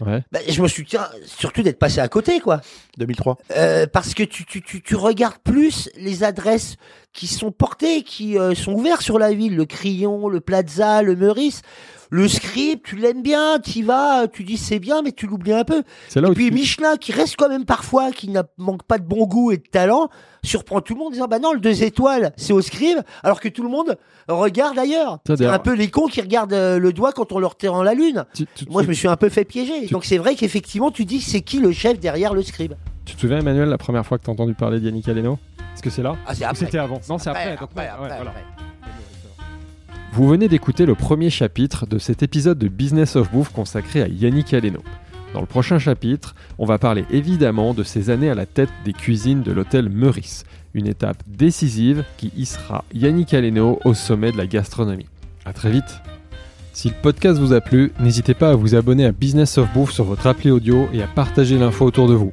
[0.00, 0.22] Ouais.
[0.32, 2.60] Bah, je me souviens surtout d'être passé à côté, quoi.
[2.98, 3.38] 2003.
[3.56, 6.76] Euh, parce que tu, tu, tu, tu regardes plus les adresses
[7.12, 11.14] qui sont portées, qui euh, sont ouvertes sur la ville, le Crillon, le Plaza, le
[11.16, 11.62] Meurice.
[12.14, 15.54] Le script, tu l'aimes bien, tu y vas, tu dis c'est bien, mais tu l'oublies
[15.54, 15.82] un peu.
[16.14, 19.04] Là Et puis tu- Michelin, qui reste quand même parfois, qui n'a manque pas de
[19.04, 20.10] bon goût et de talent,
[20.44, 23.40] surprend tout le monde en disant bah non, le deux étoiles, c'est au scribe, alors
[23.40, 23.96] que tout le monde
[24.28, 25.20] regarde ailleurs.
[25.26, 27.94] C'est un peu les cons qui regardent euh, le doigt quand on leur tire la
[27.94, 28.26] lune.
[28.34, 29.86] tu- tu- Moi, je me suis un peu fait piéger.
[29.86, 32.74] Donc c'est vrai qu'effectivement, tu dis c'est qui le chef derrière le scribe?
[33.06, 35.38] Tu te souviens, Emmanuel, la première fois que tu as entendu parler d'Yannick Aleno?
[35.74, 36.14] Est-ce que c'est là?
[36.26, 37.00] Ah, Ou c'était avant?
[37.08, 37.52] Non, c'est après.
[37.52, 38.32] Après, donc, après, ouais, après, voilà.
[40.14, 44.08] Vous venez d'écouter le premier chapitre de cet épisode de Business of Bouffe consacré à
[44.08, 44.80] Yannick Aleno.
[45.32, 48.92] Dans le prochain chapitre, on va parler évidemment de ses années à la tête des
[48.92, 50.44] cuisines de l'hôtel Meurice,
[50.74, 55.08] une étape décisive qui hissera Yannick Aleno au sommet de la gastronomie.
[55.46, 56.02] À très vite
[56.74, 59.92] Si le podcast vous a plu, n'hésitez pas à vous abonner à Business of Bouffe
[59.92, 62.32] sur votre appli audio et à partager l'info autour de vous.